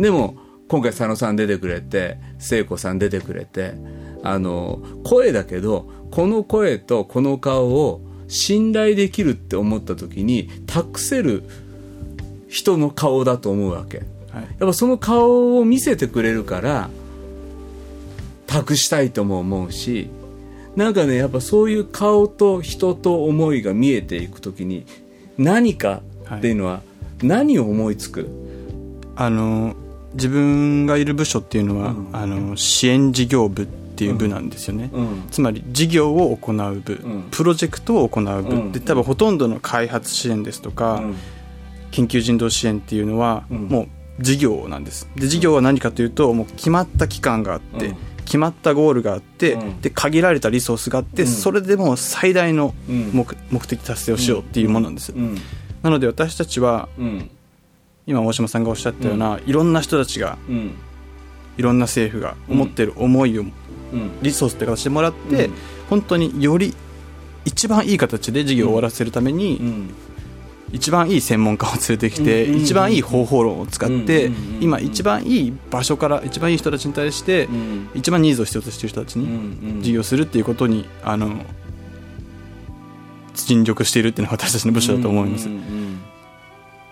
[0.00, 0.36] でも
[0.68, 3.74] 今回佐野さん出てくれて聖子さん出てくれて
[4.22, 11.42] あの声だけどこの声とこの顔を信頼できるって思った時に託せる
[12.48, 13.98] 人の顔だと思うわけ。
[13.98, 14.06] はい。
[14.42, 16.88] やっぱその顔を見せてくれるから
[18.46, 20.08] 託したいとも思うし
[20.76, 24.86] なんかねやっぱそういう顔と人と思いが見えていく時に
[25.36, 26.02] 何か
[26.36, 26.82] っていうのは
[27.22, 28.28] 何を思いつく、
[29.16, 29.74] あの
[30.14, 35.24] 自分がいる部署っていうのは、あの支援事業部っていう部なんですよね、うん。
[35.30, 37.28] つまり事業を行う部、ん。
[37.30, 38.72] プロジェクトを行う部、うん。
[38.72, 41.16] で多分ほとんどの開発支援ですとか、うん。
[41.90, 43.54] 緊急人道支援っていうのは、ん。
[43.68, 45.08] もう事業なんです。
[45.16, 47.96] で事業は何かというともう決まった期間があって、うん。
[48.24, 49.80] 決まったゴールがあって、うん。
[49.80, 53.10] で限られたリソースがあって、それでもう最大のうん。
[53.12, 55.36] 目,、目的達成をしようっていうものなんです、うん。
[55.82, 57.30] なので私たちはうん。
[58.06, 60.72] 今大島さんがおっしゃったような、いろんな人たちがうん。
[61.58, 63.52] いろんな政府が思ってる思いをうん
[64.22, 65.54] リソースって形でもらって、うん。
[65.88, 66.74] 本当により
[67.44, 69.94] 一番いい形で事業を終わらせるために、うん。
[70.72, 77.88] 一番いい専門家を連れてきて、うん一番いい方法論を使って、うんうん今一番いい場所から一番いい人たちに対して、ん。
[77.94, 79.82] 一番ニーズを必要としている人たちうんにうん。
[79.82, 81.30] 事業するっていうことにあの
[83.34, 86.00] 尽力しているっていうのは私たちの部署だと思います、うんうん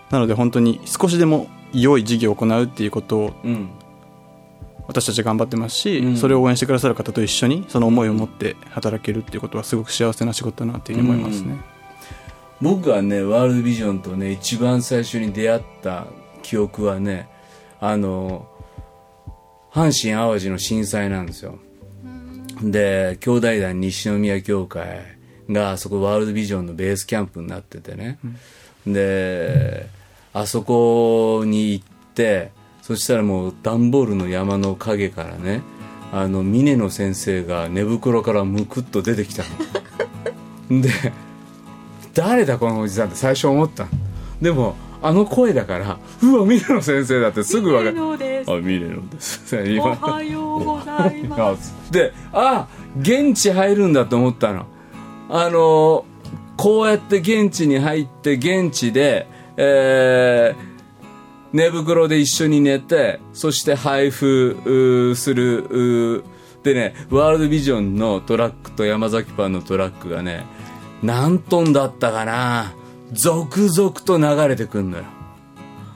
[0.09, 3.69] なので本当に少しでも良い事業を行うっていうことをうん
[4.89, 6.17] 私たちは頑張ってますし、うん。
[6.17, 11.57] それを応援してくださる方と一緒にその思いを持って働けるっていうことはすごく幸せな仕事だなっていうふうに思いますね、
[12.59, 16.07] 僕がねワールドビジョンとね一番最初に出会った
[16.41, 17.29] 記憶はね
[17.79, 18.49] あの
[19.71, 21.59] 阪神・淡路の震災なんですよ。
[22.63, 25.01] で兄弟団西宮教会
[25.49, 28.17] があそこワールドビジョンのベースキャンプになっててね、
[28.87, 29.87] で
[30.33, 32.51] あそこに行って
[32.89, 35.61] そしたらもう段ボールの山の陰からね
[36.11, 39.43] あの峰野先生が寝袋からむくっと出てきた
[40.71, 40.81] の。
[40.81, 40.89] で
[42.15, 43.89] 誰だこのおじさんって最初思ったの。
[44.41, 48.45] でもあの声だからうわ峰野先生だってすぐ分かる。
[48.47, 49.55] あ峰野です。
[49.55, 51.75] 今おはようございます。
[51.91, 52.65] であ
[52.99, 54.65] 現地入るんだと思ったの。
[55.29, 56.05] あの
[56.57, 60.68] こうやって現地に入って現地でえー
[61.51, 66.23] 寝袋で一緒に寝てそして配布する
[66.63, 70.45] でねワールドビジョンのトラックと山崎パンのトラックがね
[71.01, 72.73] 何トンだったかな
[73.11, 75.05] 続々と流れてくんのよ。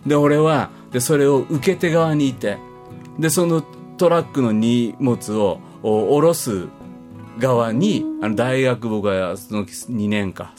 [0.08, 2.58] で俺はでそれを受け手側にいて
[3.20, 3.62] でその
[3.98, 6.68] トラックの荷物をお下ろす
[7.38, 10.54] 側にあの大学僕はその2年か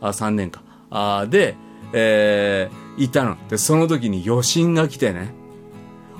[0.00, 0.62] あ3年か。
[0.90, 1.56] あで、
[1.92, 3.36] えーいたの。
[3.48, 5.32] でその時に余震が来てね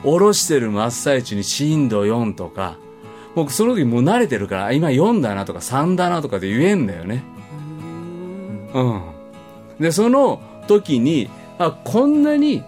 [0.02, 2.76] 下ろしてる真っ最中に震度4とか
[3.34, 7.22] 僕その時もう慣れてるから今4だなとか3だなとかで言えんだよね。
[8.74, 9.02] うん。
[9.80, 12.62] でその時にあこんなに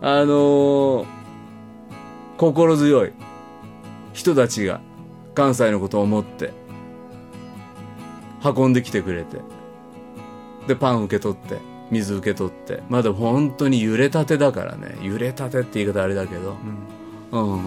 [0.00, 1.14] あのー
[2.36, 3.12] 心強い
[4.12, 4.80] 人たちが
[5.34, 6.52] 関西のことを思って
[8.44, 9.38] 運んできてくれて
[10.66, 11.58] でパン受け取って
[11.90, 12.82] 水受け取って。
[12.88, 14.96] まだ本当に揺れたてだからね。
[15.02, 16.56] 揺れたてって言い方あれだけど。
[17.32, 17.58] うん。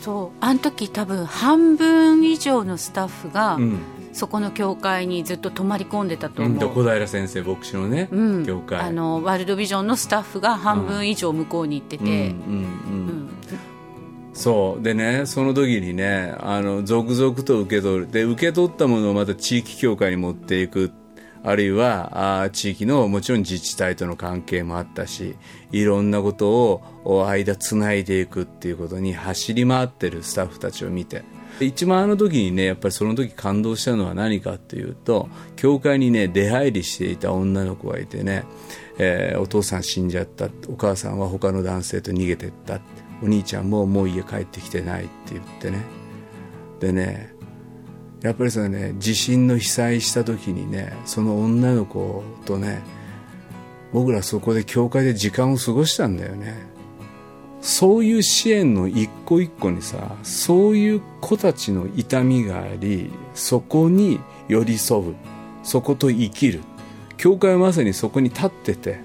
[0.00, 0.36] そう。
[0.40, 3.78] あの時多分半分以上のスタッフが、うん。
[4.12, 6.48] そこの教会にずっと泊まり込んでたとう。
[6.48, 8.46] ん、で思う、小平先生牧師のね、うん。
[8.46, 8.78] 教会。
[8.78, 12.26] あのワールドビジョンのスタッフが半分以上向こうに行ってて、うんうんうん。
[12.26, 13.30] うん。
[14.34, 14.82] そう。
[14.82, 18.10] でねその時にねあの続々と受け取る。
[18.10, 20.90] で受け取ったものをまた地域協会に持っていく
[21.44, 25.36] あるいはあ地域のもちろん自治体との関係もあったし
[25.72, 31.24] いろんなことを間つないでいくっていうことに走り回ってるスタッフたちを見て。
[31.60, 38.44] 一番あの時にねやっぱりその時感動したのは何かっていうと教会にね出入りしていた女の子がいてね、
[38.98, 42.80] えーお父さん死んじゃったお母さんは他の男性と逃げてった
[43.22, 45.82] お兄ちゃんももう家帰ってきてないって言ってね。
[46.80, 47.31] でね
[48.22, 52.82] やっぱりそれね地震の被災した時にねその女の子とね
[53.92, 56.70] 僕らそこで教会で時間を過ごしたんだよね。
[57.60, 65.14] そういう支援の一個一個にさそういう子たちの痛みがありそこに寄り添う。
[65.62, 66.60] そこと生きる。
[67.16, 69.00] 教会はまさにそこに立ってて。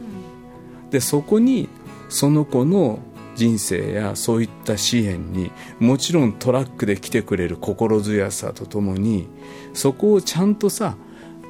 [0.90, 1.70] でそこに
[2.10, 3.00] その子の
[3.38, 9.30] 人生やそういった支援にもちろんトラックで来てくれる心強さとともに
[9.74, 10.98] そこをちゃんとさ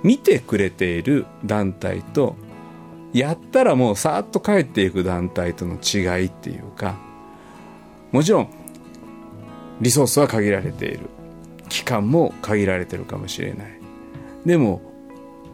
[0.04, 2.36] 見てくれている団体と
[3.14, 6.98] やったらもうさーっと帰っていく団体との違いっていうか
[8.12, 8.50] もちろん
[9.82, 11.10] リソースは限られている。
[11.70, 13.80] 期間も限られてるかもしれない。
[14.46, 14.82] でも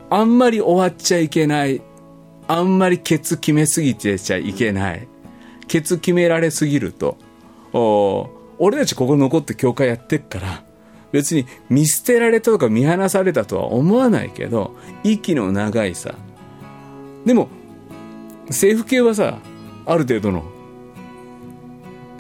[0.10, 1.82] あんまり終わっちゃいけない。
[2.48, 5.08] あんまりケツ決めすぎてちゃいけない。
[5.74, 7.18] ケツ決められすぎると。
[7.74, 10.64] お俺たちここ残って教会やってっから
[11.12, 16.14] 別に見捨てられたとか見放されたとは思わないけど息の長いさ。
[17.26, 17.48] でも
[18.50, 19.40] 政府系はさ
[19.88, 20.44] ある程度の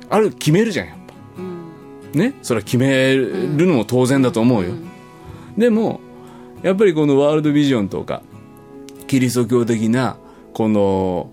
[0.09, 2.17] ある決めるじゃんやっぱ。
[2.17, 2.33] ね？
[2.41, 4.71] それは決めるのも当然だと思うよ、
[5.59, 6.01] でも
[6.63, 8.23] やっぱりこのワールドビジョンとか
[9.05, 10.17] キリスト教的な
[10.53, 11.29] この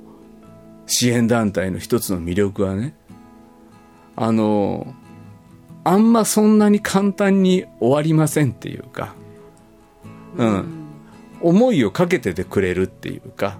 [0.91, 2.95] 支援団体の一つの魅力はね
[4.17, 4.93] あの
[5.85, 9.15] あんまそんなに簡単に終わりませんっていうか
[10.37, 10.65] うん、
[11.41, 13.59] 思いをかけててくれるっていうか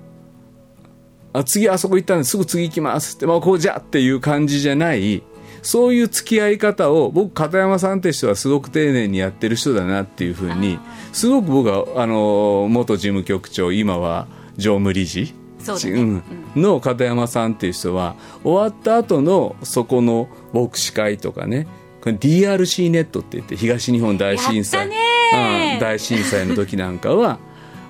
[1.33, 5.23] あ次あそこ行ったんですぐ次行きますって、まあ、こうじゃっていう感じじゃない
[5.63, 10.79] そういう付き合い方を僕片山さんって人はすごく丁寧にやってる人だなっていうふうに
[11.13, 16.03] すごく僕はあの元事務局長今は常務理事そうだね。
[16.03, 16.23] ん
[16.57, 21.67] の片山さんっていう人は終わった後のそこの牧師会とかね
[22.01, 27.39] これ DRC ネットって言って東日本大震災うん大震災の時なんかは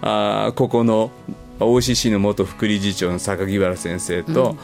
[0.03, 1.11] あーここの
[1.59, 4.57] OCC の元副理事長の榊原先生と、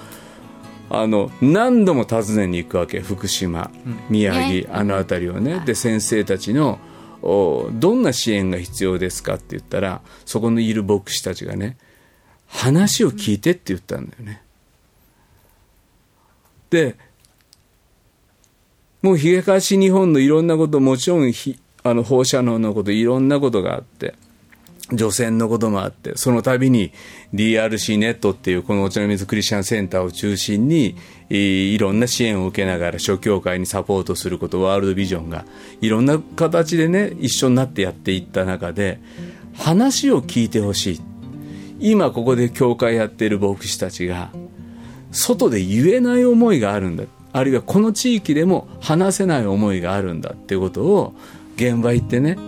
[0.89, 3.71] あの何度も訪ねに行くわけ福島、
[4.09, 4.67] 宮城、ね。
[4.73, 6.79] あの辺りをね、で先生たちの
[7.23, 11.77] おどんな支援が必要ですかって言ったらそこにいる牧師たちがね
[12.47, 14.43] 話を聞いてって言ったんだよね。
[16.71, 16.97] で
[19.03, 24.15] もう東日本のいろんなこともちろんひあの放射能のこといろんなことがあって
[24.93, 26.93] 除染のこともあってその度に
[27.35, 30.97] DRC ネットっていうこのお茶の水クリスチャンセンターを中心に
[31.29, 35.45] いいろんな支援を受けながら諸教会にサポートすることワールドビジョンが
[35.81, 39.01] いろんな形でね一緒になってやっていった中で
[39.55, 41.01] 話を聞いてほしい
[41.79, 44.31] 今ここで教会やっている牧師たちが
[45.13, 47.05] 外で言えない思いがあるんだ。
[47.33, 51.15] あるいはこの地域でも話せない思いがあるんだっていうことを
[51.57, 52.39] 現場行ってね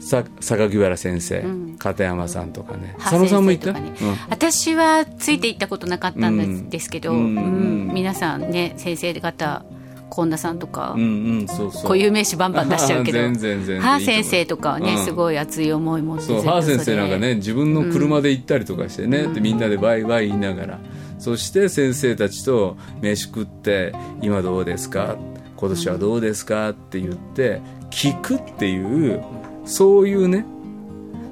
[0.00, 1.44] さ榊原先生、
[1.78, 7.88] 片山さんとかね佐野さんも行った、先生とかね私はついていったことなかったんです,、けど、ううん。
[7.90, 7.94] ん。
[7.94, 9.64] 皆さんね先生方
[10.10, 11.72] 近田さんとか、うん、うんうんそう。
[11.72, 15.04] そう名詞バンバン出しちゃうけど 全然全然先生とかはね、うん。
[15.04, 20.78] すごい熱い思い持ってそうハー先生れなんかね自分の車で行ったりとかしてね、でみんなでワイワイ言いながら。
[21.18, 25.16] そして先生たちと飯食って「今どうですか？
[25.56, 29.22] 今年はどうですか?」って言って聞くっていう
[29.64, 30.44] そういうね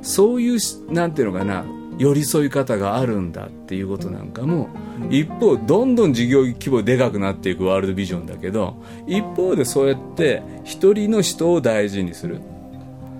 [0.00, 1.64] そういうしなんていうのかな
[1.98, 4.68] 寄り添い方があるんだっていうことなんかも
[5.10, 12.40] 一方どんどん事業規模でかくなっていくワールドビジョンだけど一方でそうやって一人の人を大事にする。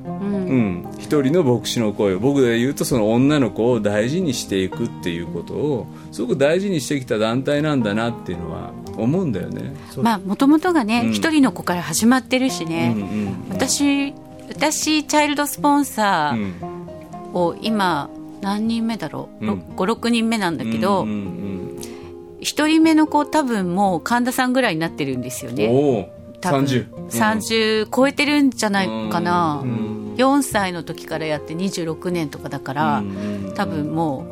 [0.05, 9.75] うん、一人の牧師の声を僕で言うとその女の子を大事にしていくっていうことをすごく大事にしてきた団体なんだなっていうのは思うんだよね。
[9.97, 11.13] まあもともとがねうん。
[11.13, 14.13] 一、人の子から始まってるしうんね、私
[14.49, 16.55] 私チャイルドスポンサうん。
[17.33, 18.11] ーを今
[18.43, 19.61] 何人目だろう、うん。
[19.77, 21.53] 56人目なんだけど、うんうん
[22.41, 26.65] 一人目の子多分もう神田さんぐらいになってるんですようん、ね多分。
[26.65, 30.15] 30 30超えてるんじゃないかな、うん。
[30.17, 34.27] 4歳の時からやって26年とかだから、うん多分も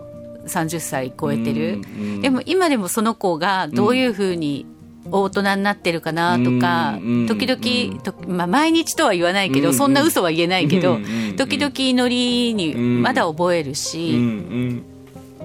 [0.44, 2.20] う30歳超えてる、うん。
[2.20, 4.66] でも今でもその子がどういうふうに
[5.10, 14.18] 大人になってるかなとか、うん時々、とまあ、毎日とは言わないけど、うんそんな嘘は言えないけど、うんうん時々ノリにまだ覚えるうんし、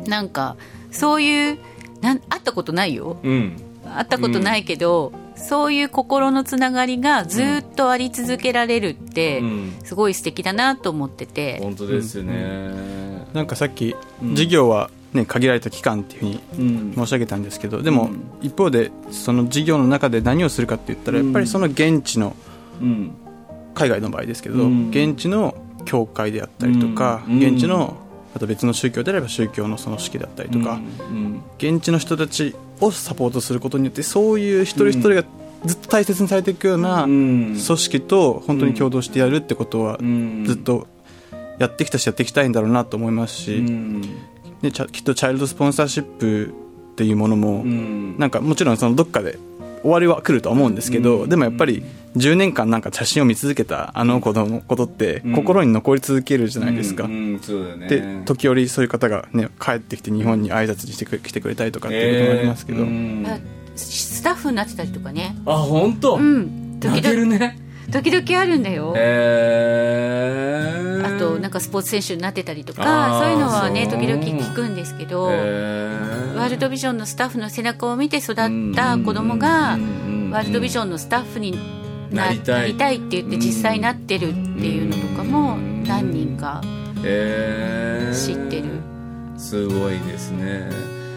[0.07, 0.57] なんか
[0.91, 1.57] そういう
[2.01, 3.17] なん会ったことないよ。
[3.23, 9.73] 会ったことないけど、そういう心のつながりがずっとあり続けられるって、うん。
[9.83, 13.25] すごい素敵だなと思ってて、本当ですよね。
[13.33, 13.95] なんかさっき
[14.31, 16.93] 授業は、ね、限られた期間っていうふうにうん。
[16.95, 18.09] 申し上げたんですけどでも
[18.41, 22.35] 一方でその授業の中で何をするかって言ったらやっぱりその現地の
[22.81, 23.11] うん。
[23.73, 24.89] 海外の場合ですけどうん。
[24.89, 25.55] 現地の
[25.85, 27.39] 教会であったりとかうん。
[27.39, 27.97] 現地の
[28.35, 31.41] あと別の宗教であれば宗教のその式だったりとかうん。
[31.57, 35.23] 現地の人たちをサポートすることによってそういう一人一人が
[35.65, 37.55] ずっと大切にされていくようなうん。
[37.55, 40.43] 組織と本当に共同してやるってことはうん。
[40.45, 40.87] ずっと
[41.57, 44.01] やってきたしやっていきたいんだろうなと思いますし、うん
[44.61, 46.53] でちゃきっとチャイルドスポンサーシップ
[46.93, 48.17] っていうものも、うん。
[48.17, 49.37] なんかもちろんそのどっかで
[49.81, 51.29] 終わりは来るとは思うんですけど、うん。
[51.29, 51.83] でもやっぱり
[52.15, 55.35] 10年間なんか写真を見続けたあの子のことってうん。
[55.35, 57.87] 心に残り続けるじゃないですか、うんうんね。
[57.87, 62.85] で時折そういう方が、ね、帰ってきて日本に挨拶にしてく来てくれたりとかっていうこともありますけど、えー。
[62.87, 63.27] うん。
[63.27, 63.39] あ
[63.75, 65.35] スタッフになってたりとかね。
[65.45, 66.15] あ本当？
[66.15, 66.79] うん。
[66.79, 71.15] 時泣ける々ね時々あるんだよ、えー。
[71.15, 76.35] あとなんかスポーツ選手になってたりとかそういうのはね時々聞くんですけど、えー。
[76.35, 78.35] ワールドビジョンのスタッフの背中を見て育っ
[78.75, 81.51] た子供がワールドビジョンのスタッフに
[82.11, 86.61] ななりたいって言って実際になってるっていうのとかも何人か
[87.03, 88.13] えー。
[88.13, 88.65] 知ってる。
[89.37, 90.69] すごいですね。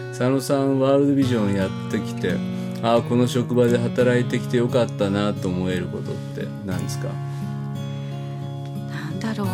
[0.09, 2.35] 佐野さんワールドビジョンやってきて
[2.81, 6.47] ああこの職場で働いてきてよかったなと思えることって。
[6.65, 7.09] 何ですか？
[8.89, 9.47] なんだろう。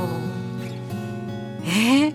[1.68, 2.14] えー、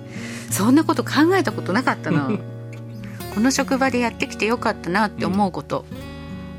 [0.52, 2.30] そんなこと考えたことなかったな。
[3.34, 5.84] この職場でやってきてよかったなって思うこと。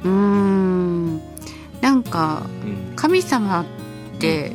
[0.03, 1.21] うーん。
[1.81, 2.95] なんかうん。
[2.95, 3.65] 神様っ
[4.19, 4.51] て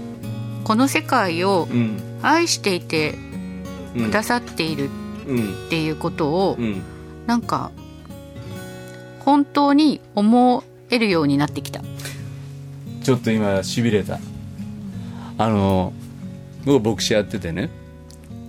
[0.65, 1.99] この世界をうん。
[2.23, 3.15] 愛していて
[3.95, 4.91] うんくださっている
[5.27, 5.39] うん。
[5.67, 6.83] っていうことをうん。
[7.27, 7.71] なんか
[9.27, 11.83] 本当に思えるようになってきた。
[13.03, 14.21] ちょっと今しびれた。
[15.37, 15.93] あの
[16.65, 17.69] 僕牧師やっててね。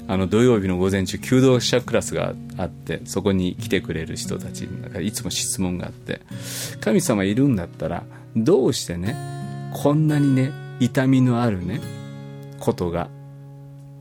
[0.08, 6.22] あの土曜日の午前中求道者クラスがあってそこに来てくれる人たちの中でいつも質問があって
[6.80, 8.04] 神様いるんだったら
[8.34, 9.18] どうしてね
[9.74, 11.82] こんなにね痛みのあるね
[12.58, 13.10] ことが、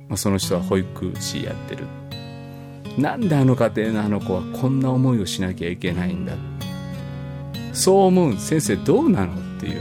[0.08, 1.86] まあ、その人は保育士やってる。
[2.96, 6.55] なんであの家庭のあの子はこんな思いをしなきゃいけないんだって。
[7.76, 8.36] そう思う。
[8.38, 9.34] 先生どうなの？
[9.34, 9.80] っていう。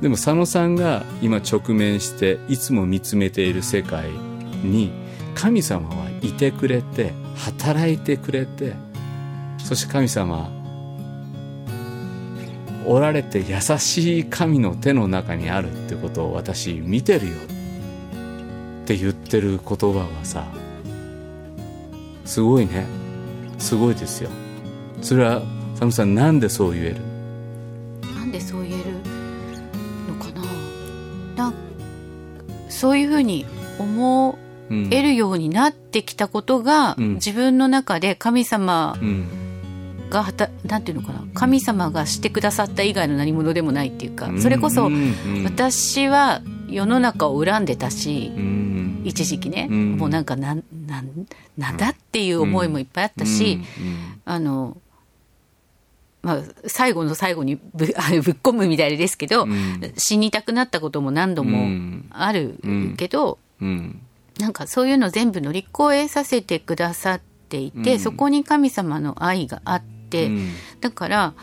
[0.00, 4.10] でも佐野さんが今直面していつも見つめている世界
[4.62, 4.92] に
[5.34, 8.74] 神様はいてくれて働いてくれて
[9.58, 10.50] そして神様
[12.86, 17.32] おられて優しい神の手の中にあるってことを私見てるよ。
[18.82, 20.44] って言ってる言葉はさ
[22.26, 22.84] すごいね。
[23.58, 24.28] すごいですよ。
[25.00, 25.40] それは
[25.84, 26.96] 佐野さんなんでそう言える？
[28.14, 28.92] なんでそう言える
[30.08, 30.42] のかな。
[31.36, 31.54] なん
[32.68, 33.44] そういうふうに
[33.78, 34.38] 思
[34.70, 37.14] うんえるようになってきたことが、うん。
[37.14, 39.26] 自分の中で神様うん。
[40.10, 41.24] がはたなんていうのかな？
[41.34, 44.88] 神様がしてくださった以外の何物でもないっていうかそれこそ
[45.44, 49.02] 私は世の中を恨んでたしうん。
[49.04, 49.96] 一時期ね、うん。
[49.96, 51.26] もうなんかなんなん
[51.58, 53.60] なんだっていう思いもいっぱいあったし、
[54.24, 54.76] あの
[56.24, 59.80] まあ、最後の最後にぶあぶっ込むみたいですけど、ん。
[59.98, 62.06] 死にたくなったことも何度うもん。
[62.10, 62.58] ある
[62.96, 63.68] けど、うん。
[63.68, 64.00] うん。
[64.40, 68.00] なんかそういうの全部乗り越えさせてくださっていて、うん。
[68.00, 70.50] そこに神様の愛があって、うん。
[70.80, 71.34] だから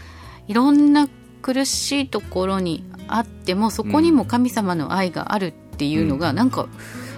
[0.48, 1.08] いろんな
[1.44, 6.68] 苦しいところにあってもそこにも神様の愛があるっていうのが、なんか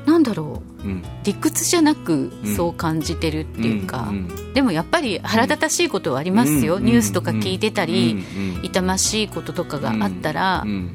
[0.06, 0.88] なんだろう。
[0.88, 1.04] うん。
[1.24, 2.56] 理屈じゃなくうん。
[2.56, 6.86] そう感じてるっていうか、うんでもやっぱり腹立たしいことはありますよ、うん。
[6.86, 8.24] ニュースとか聞いてたり、
[8.62, 10.92] 痛ましいこととかがあったら、うん。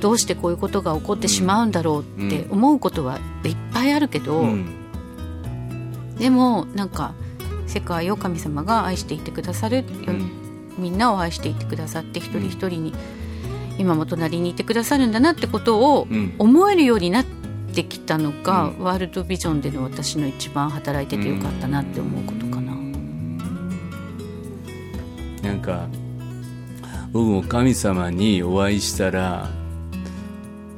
[0.00, 4.66] どうしてこういうことが起こってしまうんだろうって思うことはいっぱいあるけど、うん。
[6.18, 7.14] でもなんか
[7.66, 9.84] 世界を神様が愛していてくださる、
[10.76, 12.94] みんなを愛していてくださって一人一人に
[13.78, 16.34] 今も隣にいてくださるんだなってことをうん。
[16.38, 17.24] 思えるようになっ
[17.72, 22.72] できたのが、うんワールドビジョンでの私の一番働いててよかったなって思うことかな。
[25.42, 25.88] なんか
[27.12, 29.50] 僕も神様にお会いしたら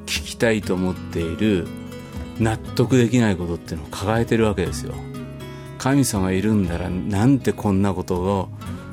[0.06, 1.66] 聞きたいと思っている
[2.40, 4.94] 納得できないことっていうのを抱えてるわけですよ
[5.78, 8.48] 神様いるんだらなんてこんなこと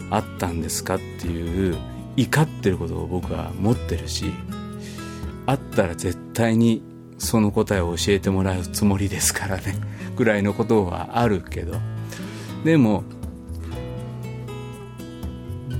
[0.10, 1.78] があったんですかっていう
[2.18, 4.26] 怒ってることを僕は持ってるし
[5.46, 6.84] あったら絶対に
[7.22, 9.76] その答えを教えてもらうつもりですからね。
[10.18, 11.76] ぐらいのことはあるけど。
[12.64, 13.04] でも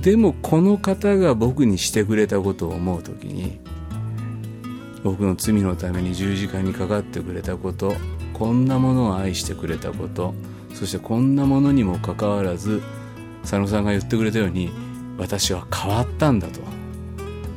[0.02, 3.60] でもこの方が僕にしてくれたことを思う時に
[5.04, 7.94] 僕の罪のために十字架にかかってくれたこと
[8.32, 10.34] こんなものを愛してくれたこと
[10.74, 12.82] そしてこんなものにもかかわらず
[13.42, 14.72] 佐野さんが言ってくれたように
[15.18, 16.82] 私は変わったんだと。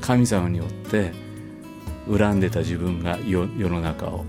[0.05, 1.13] 神様によって
[2.09, 4.25] 恨んでた自分が世の中を。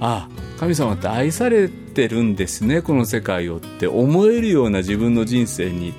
[0.00, 5.94] ああ神様って愛されてるんですねこの世界をって思えるような自分の人生に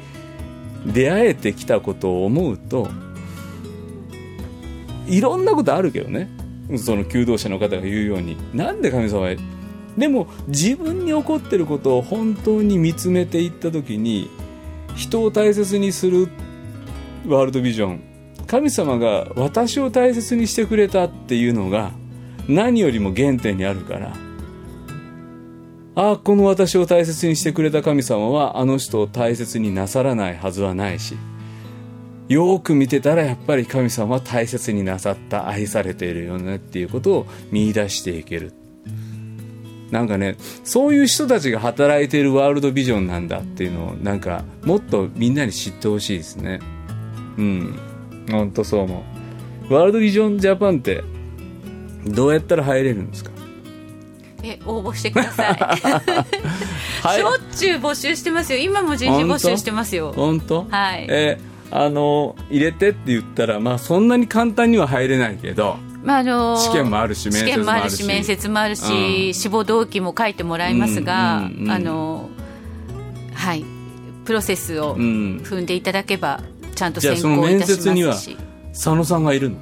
[0.85, 2.89] 出会えてきたことを思うと
[5.07, 6.29] いろんなことあるけどね。
[6.77, 8.37] その求道者の方が言うように。
[8.53, 9.37] なんで神様へ？
[9.97, 14.29] でも自分に起こってることを本当に見つめていった時に
[14.95, 16.27] 人を大切にする
[17.25, 18.01] ワールドビジョン
[18.47, 21.91] 神様が私を大切にしてくれたっていうのが
[22.47, 24.27] 何よりも原点にあるから。
[25.97, 31.17] ああこの私を大切にしてくれた神様はあの人を大切になさらないはずはないし
[32.27, 38.53] よく見てたらやっぱり神様は大切になさった愛されているよねっていうことを見出していける。
[39.89, 46.59] なんかねそういう人たちが働いているワールドビジョンなんだっていうのをなんかもっとみんなに知ってほしいですね。
[47.37, 47.79] うん。
[48.29, 49.03] 本当そう思
[49.69, 49.73] う。
[49.73, 51.03] ワールドビジョンジャパンって
[52.05, 53.31] どうやったら入れるんですか？
[54.43, 55.53] え応募してください。
[57.03, 57.19] はい。
[57.19, 58.59] しょっちゅう募集してますよ。
[58.59, 60.13] 今も人事募集してますよ。
[60.15, 60.67] 本当？
[60.69, 61.05] はい。
[61.09, 69.33] えーあの入れてって言ったらまあそんなに簡単には入れないけどまああの試験もあるし面接もあるし面接もあるし、うん。
[69.33, 71.71] 志望動機も書いてもらいますが、うんうんうん。
[71.71, 72.29] あの
[73.33, 73.65] はい。
[74.23, 75.41] プロセスをうん。
[75.43, 76.39] 踏んでいただけば
[76.77, 78.37] ちゃんと選考いたし面接にはますし。
[78.71, 79.57] 佐野さんがいるの？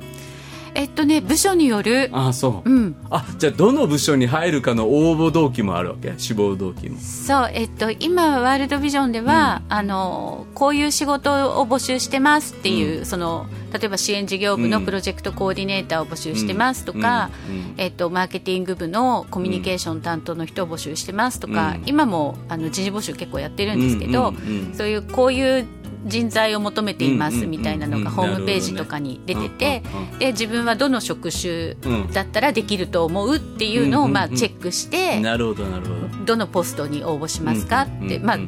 [0.78, 2.10] えっとね部署による。
[2.12, 2.96] ああそう、うん。
[3.10, 6.14] あじゃあどの部署に入るかの応募動機もあるわけ？
[6.18, 7.00] 志望動機も。
[7.00, 17.56] そう、えっと、今、ワールドビジョンでは、あのこういう仕事を募集してますっていう、その例えば支援事業部のうんプロジェクトコーディネーターを募集してますとか、うん。
[17.56, 17.74] うん。
[17.78, 21.84] えっと、マーケティング部のコミュニケーション担当の人を募集してますとか、うん。
[21.86, 24.76] 今もあの人事募集結構やってるんですけど、うんうんうん。
[24.76, 25.66] そういうこういう
[26.06, 29.84] 人材を求めていますみたいなのがホームページとかに出てて
[30.20, 38.40] で自分はどの職種うんだったらできると思うっていうのをまあチェックしてなるほどなるほどどのポストに応募しますかって、まあ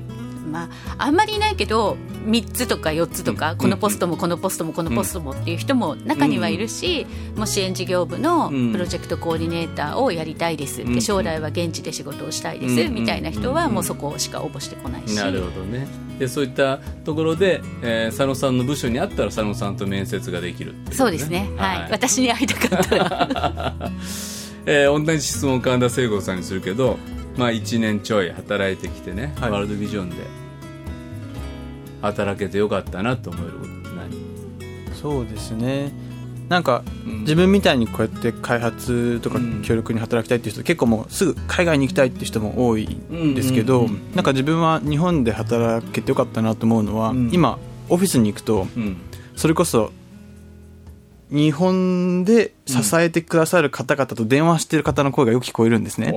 [0.48, 8.72] まあ、あんまりいないけど3つとか4つとか、このポストもこのポストもこのポストもっていう人も中にはいるし、もう支援事業部のうん。
[8.72, 11.02] プロジェクトコーディネーターをやりたいですって、うん。
[11.02, 12.94] 将来は現地で仕事をしたいです、うん。
[12.94, 15.16] みたいな人はもうそこしか応募してこないし。
[15.16, 15.88] なるほどね。
[16.20, 21.92] でそういったところで、えー佐野さんの部署にあったら佐野さんと面接ができるっていそうですね、はい。
[21.92, 23.76] 私に会いたかったら。
[24.66, 26.98] えー同じ質問神田聖子さんにするけど、
[27.38, 29.52] まあ、1年ちょい働いてきてね、はい。
[29.52, 30.16] ワールドビジョンで
[32.02, 34.96] 働けてよかったなと思えることって何？
[34.96, 35.92] そうですね。
[36.50, 37.20] なんかうん。
[37.22, 47.30] 自分みたいにこうやって開発とかうん協力に働きたいっていう人結構もうすぐ海外に行きたいっていう人も多いんですけど、なんか自分は日本で働けてよかったなと思うのは、うん。
[47.34, 47.60] 今
[47.90, 48.98] オフィスに行くとうん。
[49.36, 49.92] それこそ
[51.30, 56.14] 日本で支えてくださる方々と電話してる方の声がよく聞こえるんですね、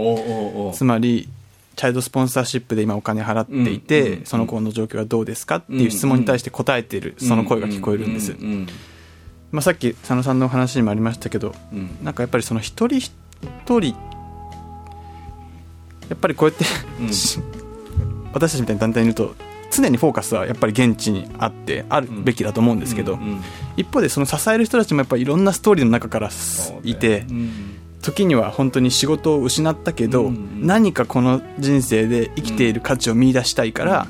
[0.73, 1.29] つまり
[1.77, 8.37] チャイルドスポンサーシップで今お金払っていて、その子の状況はどうですかっていう質問に対して答えているその声が聞こえるんです、
[9.51, 11.91] まあ、さっき佐野さんのお話にもありましたけどうん。
[12.03, 13.13] なんかやっぱりその一人一
[13.67, 13.97] 人
[16.09, 16.65] やっぱりこうやって、
[17.01, 17.13] うん。
[17.13, 17.41] し
[18.33, 19.35] 私たちみたいな団体にいると
[19.71, 23.41] 常にフォーカスはやっぱり現地にあってあるべきだと思うんですけど、うんうん
[23.77, 26.29] 一方でその支える人たちもやっぱりいろんなストーリーの中から
[26.85, 27.51] いてうん
[28.03, 34.07] 時には本当に仕事を失ったけど、うんうん何かこの人生で生きている価値を見出したいから、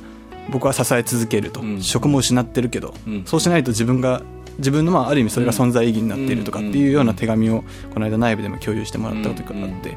[0.51, 4.23] 僕は支え続けると、うん職も失ってるけど、うんそうしないと自分が
[4.59, 9.97] 自分のまあある意味それが存在意義になっているとかっていうような手紙をこの間内部でも共有してもらったことがあって、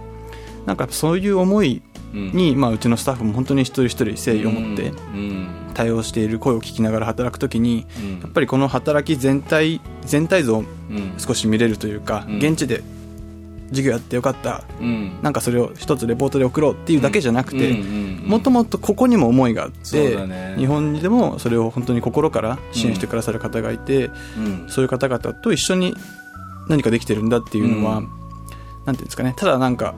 [0.65, 1.81] なんかそういう思い
[2.13, 5.47] に、まあ、うちのスタッフも本当に一人一人誠意を持ってうん。
[5.73, 8.19] 対応している声を聞きながら働くときにうん。
[8.19, 11.13] やっぱりこの働き全体全体像をうん。
[11.17, 12.37] 少し見れるというか、うん。
[12.37, 12.83] 現地で
[13.69, 14.63] 授業やってよかった。
[14.79, 15.19] うん。
[15.21, 18.29] なんかそれを一つレポートで送ろうっていうだけじゃなくて、うんうんうん。
[18.29, 20.55] もっともっとここにも思いがあって、だね。
[20.57, 24.65] 日本にでもそれを本当に心から支援してくださる方がいて、うん。
[24.69, 25.95] そういう方々と一緒に
[26.69, 28.09] 何かできてるんだっていうのは、うん。
[28.85, 29.33] なんていうんですかね。
[29.35, 29.95] ただなんか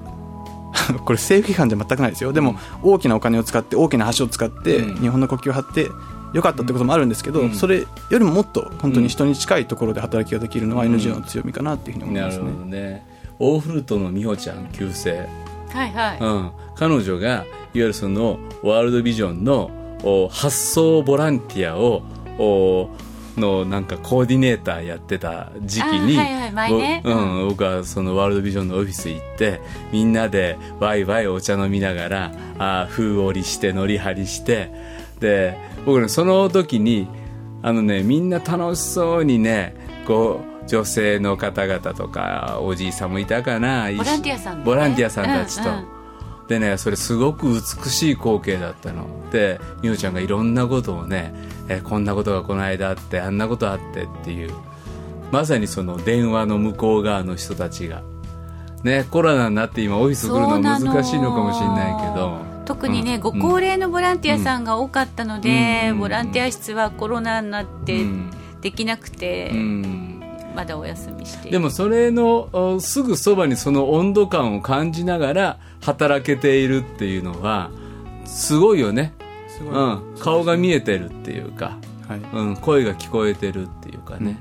[1.05, 2.33] これ政府批判じゃ全くないですよ。
[2.33, 4.95] でも、大きなお金を使って大きな橋を使って、うん。
[5.01, 5.89] 日本の国旗を張って
[6.33, 7.53] よかったってこともあるんですけど、うん。
[7.53, 12.59] それよりももっと本当に人に近いところで働きができるのは NGO の強みかなっていうふうに思いなるほますね。
[12.59, 13.05] どね。
[13.39, 15.27] オーフルートの美穂ちゃん旧姓。
[15.71, 19.69] はいはい、うん、彼女がいわゆるそのワールドビジョンの
[20.03, 22.03] お発送ボランティアを
[22.37, 22.89] お
[23.37, 27.01] のなんかコーディネーターやってた時期に、あはいはい前ね。
[27.03, 29.61] ぼうん、僕はそのワールドビジョンのオフィス行って
[29.91, 34.71] みんなでワイワイお茶飲みながらあ風織りしてのり張りして
[35.19, 37.07] で僕ねその時に
[37.61, 39.75] あのねみんな楽しそうにね
[40.05, 44.63] こう女性の方々とかおじいさんもいたかなボランティアさんね。
[44.65, 45.94] ボランティアさんたちと、うんうん
[46.47, 49.05] でねそれすごく美しい光景だったの。
[49.31, 51.33] で美桜ちゃんがいろんなことをね
[51.67, 54.53] えこんなことがこの間あってあんなことあってっていう。
[55.31, 58.03] まさにその電話の向こう側の人たちが。
[58.83, 62.39] ねコロナになって今オフィス来るの難しいのかもしれないけど。
[62.65, 63.21] 特にね、うん。
[63.21, 65.99] ご高齢のボランティアさんが多かったので、うん。
[65.99, 68.31] ボランティア室はコロナになってうん。
[68.61, 70.14] できなくて、うん
[70.55, 77.69] まだお休みしてでもそれのおすぐそばにその温度感を感じながら働けているっていうのは
[78.25, 79.13] すごいよね、
[79.47, 79.73] すごい。
[79.75, 79.79] う
[80.15, 81.77] ん、顔が見えてるっていうか、
[82.07, 82.19] はい。
[82.19, 84.37] うん、声が聞こえてるっていうかね、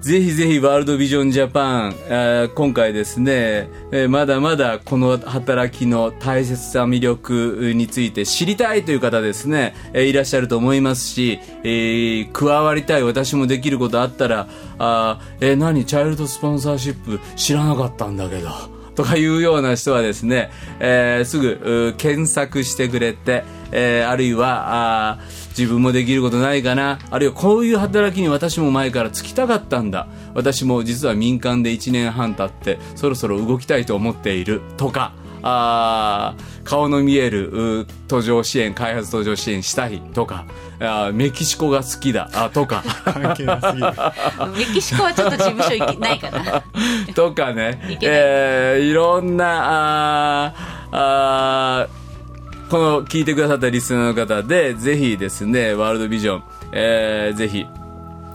[0.00, 14.48] ぜひぜひワールドビジョンジャパン、え今回ですね、えまだまだこの働きの大切さ魅力について知りたいという方ですね、えいらっしゃると思いますし、えー加わりたい私もできることあったら、
[14.78, 18.48] あえー何チャイルドスポンサーシップ知らなかったんだけど、
[18.94, 25.18] とかいうような人はですね、えーすぐ検索してくれて、えあるいはあ
[25.60, 26.98] 自分もできることないかな。
[27.10, 30.08] あるいはこういう働きに私も前から就きたかったんだ。
[30.32, 34.62] 私も実は民間で1年半経ってそろそろ動きたいと思っている。
[34.78, 40.00] とかあー顔の見えるう途上支援開発途上支援したい。
[40.14, 40.46] とか
[40.78, 42.30] あーメキシコが好きだ。
[42.32, 42.82] あとか。
[43.04, 43.92] 関係なすぎる。
[44.56, 46.62] メキシコはちょっと事務所行けないかな。
[47.14, 47.82] とかね。
[47.90, 51.99] い、えーいろんな、あーあー
[52.70, 56.42] この聞いてくださったリスナーの方で、ぜひですね、ワールドビジョン、
[56.72, 57.66] えーぜひ、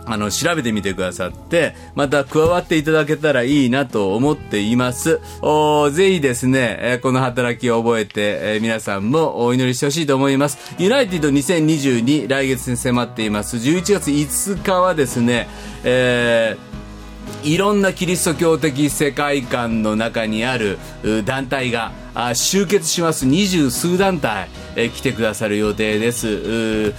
[0.08, 5.22] あの、調べてみてくださって、また加わっていただけたらいいなと思っています。
[5.42, 10.76] おーぜひですね、えーこの働きを覚えて、えー皆さんもお祈りしてほしいと思います。
[10.78, 13.56] ユナイテッド2022、来月に迫っています。
[13.56, 15.48] 11月5日はですね、
[15.86, 16.75] えー
[17.44, 20.78] いろんなキリスト教的世界観の中にある
[21.26, 21.92] 団体が
[22.34, 23.26] 集結します。
[23.26, 26.94] 二十数団体、来てくださる予定です。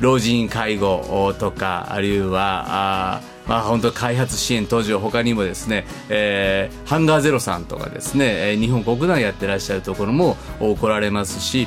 [0.00, 11.66] 老人介護とかあるいはまあ本当開発支援途上他にもですね、えーハンガーゼロさんとかですね、え日本国内やってらっしゃるところもお来られますし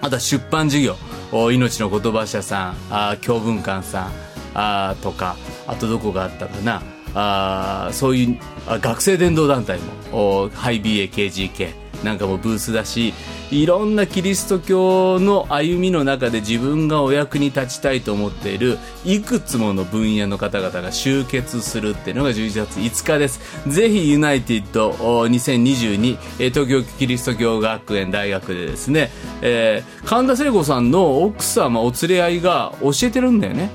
[0.00, 0.96] あとは出版事業
[1.30, 4.12] お命の言葉社さんあ教文館さん
[4.54, 6.82] あとかあとどこがあったかな。
[7.14, 8.38] あそういう
[8.80, 10.50] 学生伝道団体も。
[10.54, 13.14] ハイ BAKGK なんかもブースだし
[13.50, 23.40] いろんなキリスト教の歩みの中で自分がお役に立ちたいと思っているいくつもの分野の方々が集結するっていうのが11月5日です。
[23.68, 26.16] ぜひユナイテッド2022
[26.50, 29.10] 東京キリスト教学園大学でですね、
[29.42, 33.70] えー神田聖子さんの奥様お連れ合いが教えてるんだよね。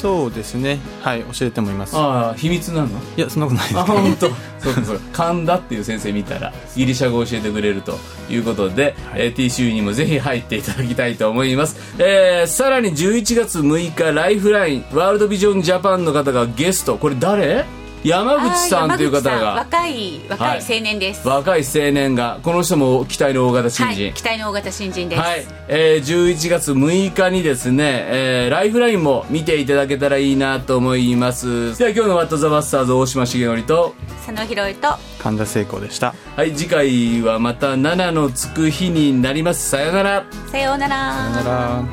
[0.00, 0.78] そうですね。
[1.02, 1.96] はい教えてもいます。
[1.96, 2.88] ああ秘密なの？
[3.16, 3.78] いやそんなことないです。
[3.80, 4.28] あ本当？
[4.60, 5.02] そうかそうか。
[5.12, 7.98] 神田っていう先生見たらギリシャ語を教えてくれると
[8.30, 16.96] いうことで、えー TCU にもぜひ入っていただきたいと思います、えーさらに11月6日ライフラインワールドビジョンジャパンの方がゲスト。
[16.98, 17.64] これ誰？
[18.06, 19.54] 山口さんという方が。
[19.54, 31.76] 若い若いはい青年です、若い青年がこの人も期待の大型新はい人、期待の大型新人です、はい、えー、11月6日にですね、えーライフラインも見ていただけたらいいなと思います。
[31.76, 33.94] では今日のワットザバスターズ大島重則と、
[34.24, 34.88] 佐野博と
[35.18, 36.14] 神田聖子でした。
[36.36, 39.68] はい、次回はまた7のつく日になります。
[39.68, 40.24] さよなら。
[40.52, 41.12] さようなら。
[41.12, 41.84] さよなら。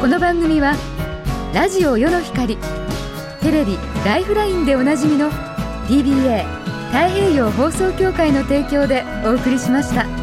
[0.00, 0.74] この番組は
[1.52, 2.56] ラジオ世の光
[3.40, 5.30] テレビ「ライフライン」でおなじみの
[5.88, 6.44] DBA
[6.92, 10.19] 太平洋放送協会の提供でお送りしました。